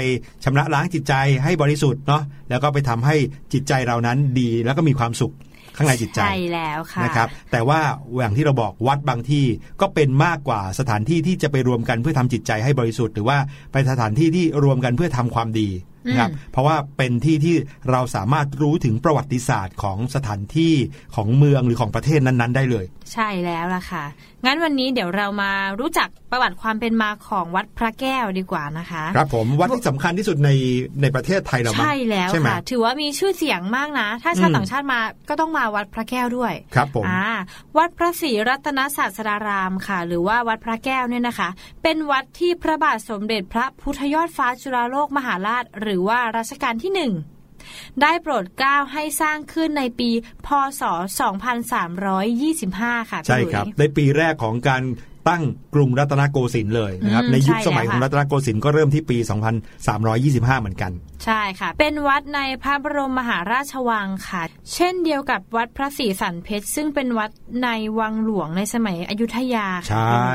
[0.45, 3.17] ชำระล้างจิตใจให้บริสุทธิ์เนาะแล้วก็ไปทำให้
[3.53, 5.35] จิตใจเรานั้นดีแล้วก็มีความสุข
[5.81, 7.81] ข้างในจิตใจใช่แล้วค่ะนะครับ แต่ว่า
[8.19, 9.47] อย่างที่เราบอกวัดบางที่
[9.81, 13.39] ก็เป็นมากกว่าสถานที่ที่จะไปรวมกันเพื่อทำจิตใจให้บริสุทธิ์ หรือว่า
[13.73, 15.69] ไปสถานที่ที่รวมกันเพื่อทำความดี
[16.09, 17.57] นะครับอืมเพราะว่าเป็นที่ที่
[17.91, 20.75] เราสามารถรู้ถึงประวัติศาสตร์ของสถานที่
[21.17, 24.05] ของเมืองหรือของประเทศนั้น ๆ ได้เลย ใช่แล้วล่ะค่ะ
[24.45, 30.51] งั้นวันนี้เดี๋ยวเรามารู้จักประวัติความเป็นมาของวัดพระแก้วดีกว่านะคะ ครับผมวัดที่สำคัญที่สุดใน
[31.03, 37.27] ในประเทศไทยเรามั้งใช่แล้วใช่ไหมค่ะถือว่ามีชื่อเสียงมากนะ ถ้าชาวอืมต่างชาติมาก็ต้องมาวัดพระแก้วด้วย ครับผมอ่า
[37.79, 41.49] วัดพระศรีรัตนศาสดารามค่ะ หรือว่าวัดพระแก้วเนี่ยนะคะ
[41.83, 47.13] เป็นวัดที่พระบาทสมเด็จพระพุทธยอดฟ้าจุฬาโลกมหาราช หรือรือว่ารัชกาลที่หนึ่ง
[48.03, 50.11] ได้โปรดเกล้าให้สร้างขึ้นในปี
[50.47, 50.49] พ
[50.81, 50.83] ศ
[52.13, 54.83] 2325 ค่ะพี่ใช่หลุยครับ ในปีแรกของการ
[55.29, 55.43] ตั้ง
[55.75, 59.19] กรุงรัตนโกสินทร์เลยนะครับอืมในยุคใช่สมัยแล้วของค่ะรัตนโกสินทร์ก็เริ่มที่ปี
[59.89, 60.93] 2325 เหมือนกัน
[61.25, 64.43] ใช่ค่ะ เป็นวัดในพระบรมมหาราชวังค่ะ
[64.75, 67.31] เช่นเดียวกับวัดพระศรีสันเพชร ซึ่งเป็นวัด
[67.63, 70.33] ในวังหลวงในสมัยอยุธยาค่ะใช่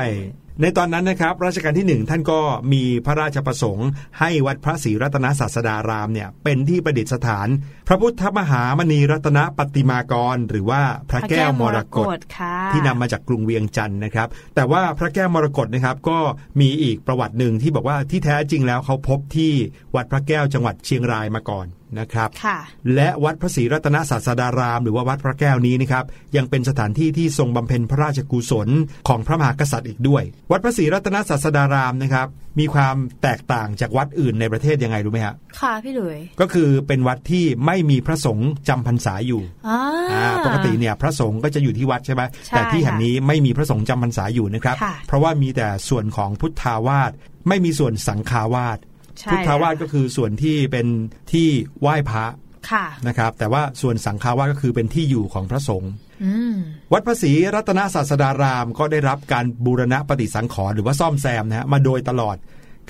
[0.62, 2.40] ในตอนนั้นนะครับรัชกาลที่หนึ่งท่านก็
[2.72, 3.88] มีพระราชประสงค์
[4.20, 7.48] ให้วัดพระศรีรัตนศาสดารามเนี่ยเป็นที่ประดิษฐาน
[7.88, 16.18] พระพุทธมหามณีรัตนปฏิมากร หรือว่าพระแก้วมรกตค่ะที่นำมาจากกรุงเวียงจันทร์นะครับ แต่ว่าพระแก้วมรกตนะครับก็
[16.60, 19.52] มีอีกประวัติหนึ่งที่บอกว่าที่แท้จริงแล้วเขาพบที่
[19.94, 21.66] วัดพระแก้วจังหวัดเชียงรายมาก่อน
[21.98, 22.58] นะครับค่ะ
[22.94, 26.04] และวัดพระศรีรัตนศาสดาราม หรือว่าวัดพระแก้วนี้นะครับ
[26.36, 28.68] ยังเป็นสถานที่ที่ทรงบำเพ็ญพระราชกุศล
[29.08, 30.22] ของพระมหากษัตริย์อีกด้วย
[30.52, 32.26] วัดพระศรีรัตนศาสดารามนะครับ
[32.58, 39.78] มีความแตกต่างจากวัดอื่นในประเทศยังไงรู้ไหมฮะค่ะพี่หลุยก็คือเป็นวัดที่ไม่มีพระสงฆ์จำพรรษาอยู่อ่า
[40.12, 47.12] อ่าปกติเนี่ยพระสงฆ์ก็จะอยู่ที่วัดใช่ไหมใช่แต่ที่แห่งนี้ไม่มีพระสงฆ์จำพรรษาอยู่นะครับค่ะเพราะว่ามีแต่ส่วนของพุทธาวาส
[47.48, 48.95] ไม่มีส่วนสังฆาวาสใช่
[49.32, 50.86] พุทธาวาสก็คือส่วนที่เป็น
[51.32, 51.48] ที่
[51.80, 52.26] ไหว้พระ
[52.70, 55.92] ค่ะนะครับ แต่ว่าส่วนสังฆาวาสก็คือเป็นที่อยู่ของพระสงฆ์
[56.24, 56.56] อืม
[56.92, 62.36] วัดพระศรีรัตนศาสดารามก็ได้รับการบูรณะปฏิสังขรณ์หรือว่าซ่อมแซมนะฮะมาโดยตลอด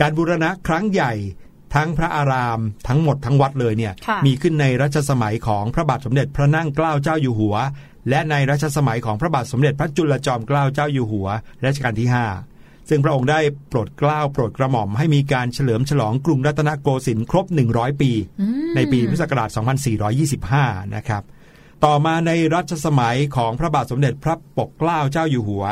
[0.01, 1.13] การบูรณะครั้งใหญ่
[1.75, 7.57] ทั้งพระอารามทั้งหมดทั้งวัดเลยเนี่ยค่ะมีขึ้นในรัชสมัยของพระบาทสมเด็จพระนั่งเกล้าเจ้าอยู่หัว
[8.09, 11.29] และในรัชสมัยของพระบาทสมเด็จพระจุลจอมเกล้าเจ้าอยู่หัว
[11.65, 12.56] รัชกาลที่ 5
[12.89, 18.11] ซึ่งพระองค์ได้โปรดเกล้าโปรดกระหม่อมให้มีการเฉลิมฉลองกรุงรัตนโกสินทร์ครบ 100 ปี
[18.77, 19.49] ในปีพุทธศักราช
[20.23, 21.23] 2425 นะครับ
[21.85, 25.65] ต่อมาในรัชสมัยของพระบาทสมเด็จพระปกเกล้าเจ้าอยู่หัว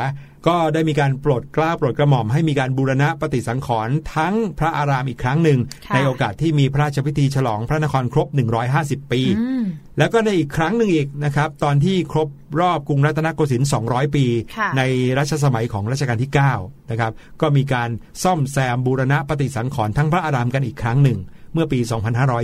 [0.47, 8.27] ก็ได้มีการโปรดเกล้าโปรดกระหม่อมให้มีการบูรณะปฏิสังขรณ์ทั้งพระอารามอีกครั้งหนึ่งค่ะในโอกาสที่มีพระราชพิธีฉลองพระนครครบ
[8.69, 9.63] 150 ปีอืม
[9.97, 12.27] แล้วก็ในอีกครั้งหนึ่งอีกนะครับ ตอนที่ครบ
[12.59, 14.25] รอบกรุงรัตนโกสินทร์ 200 ปี
[14.57, 14.81] ค่ะใน
[15.17, 16.31] รัชสมัยของรัชกาลที่
[16.61, 17.89] 9 นะครับ ก็มีการ
[18.23, 21.19] ซ่อมแซมบูรณะปฏิสังขรณ์ทั้งพระอารามกันอีกครั้งหนึ่ง
[21.55, 21.79] เมื่อปี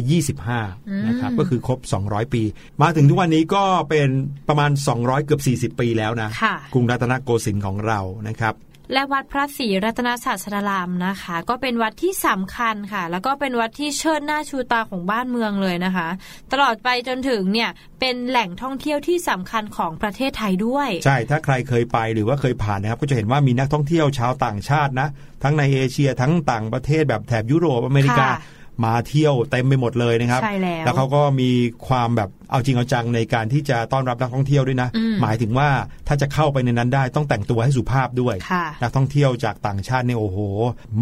[0.02, 2.44] 2525 นะครับก็คือครบ 200 ปี
[2.82, 4.10] มาถึงทุกวันนี้ก็เป็น
[4.50, 8.00] ประมาณ 200 เกือบ 40 ปีแล้วนะค่ะกรุงรัตนโกสินทร์ของเรา
[8.30, 8.56] นะครับ
[8.94, 16.08] และวัดพระศรีรัตนศาสดารามนะคะ ก็เป็นวัดที่สำคัญค่ะ แล้วก็เป็นวัดที่เชิดหน้าชูตาของบ้านเมืองเลยนะคะ
[16.52, 25.08] ตลอดไปจนถึงเนี่ยเป็นแหล่งท่องเที่ยวที่สำคัญของประเทศไทยด้วย ใช่ถ้าใครเคยไปหรือว่าเคยผ่านนะครับ ก็จะเห็นว่ามีนักท่องเที่ยวชาวต่างชาตินะ
[25.44, 31.50] ทั้งในเอเชียทั้งต่างประเทศแบบแถบยุโรปอเมริกาค่ะ มาเที่ยวเต็มไปหมดเลยนะครับใช่แล้วแล้วเขาก็มี
[31.88, 35.70] ความแบบเอาจริงเอาจังในการที่จะต้อนรับนักท่องเที่ยวด้วยนะอืมหมายถึงว่า
[36.08, 40.38] ถ้าจะเข้าไปในนั้นได้ต้องแต่งตัวให้สุภาพด้วยค่ะนักท่องเที่ยวจากต่างชาติเนี่ยโอ้โห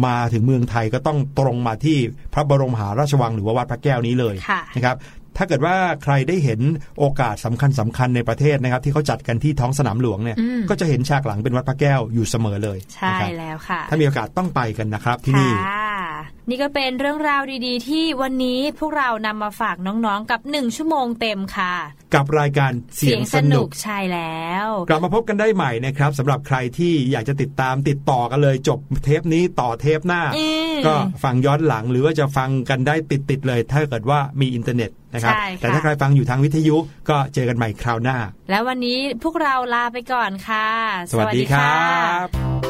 [0.06, 1.98] มาถึงเมืองไทยก็ต้องตรงมาที่
[2.34, 4.96] พระบรมมหาราชวังหรือว่าวัดพระแก้วนี้เลยค่ะนะครับ
[5.36, 6.60] ถ้าเกิดว่าใครได้เห็น
[6.98, 15.99] โอกาสสำคัญสำคัญในประเทศนะครับ ที่เขาจัดกันที่ท้องสนามหลวงเนี่ยอืมก็จะเห็นฉากหลังเป็นวัดพระแก้วอยู่เสมอเลย ใช่นะครับแล้วค่ะ ถ้ามีโอกาสต้องไปกันนะครับที่นี่ค่ะ
[16.48, 21.74] นี่ก็เป็นเรื่องราวดีๆ ที่วันนี้พวกเรานำมาฝากน้องๆ กับหนึ่งชั่วโมงเต็มค่ะ
[22.14, 30.94] กับรายการเสียงสนุกใช่แล้ว กลับมาพบกันได้ใหม่นะครับสำหรับใครที่อยากจะติดตามติดต่อกันเลยจบเทปนี้ต่อเทปหน้าอืมก็
[31.24, 36.76] ฟังย้อนหลังหรือว่าจะฟังกันได้ติดๆเลย ถ้าเกิดว่ามีอินเทอร์เน็ตนะครับใช่ค่ะแต่ถ้าใครฟังอยู่ทางวิทยุ
[37.10, 38.16] ก็เจอกันใหม่คราวหน้า
[38.50, 40.68] แล้ววันนี้พวกเราลาไปก่อนค่ะ
[41.10, 41.84] สวัสดีครั
[42.26, 42.69] บ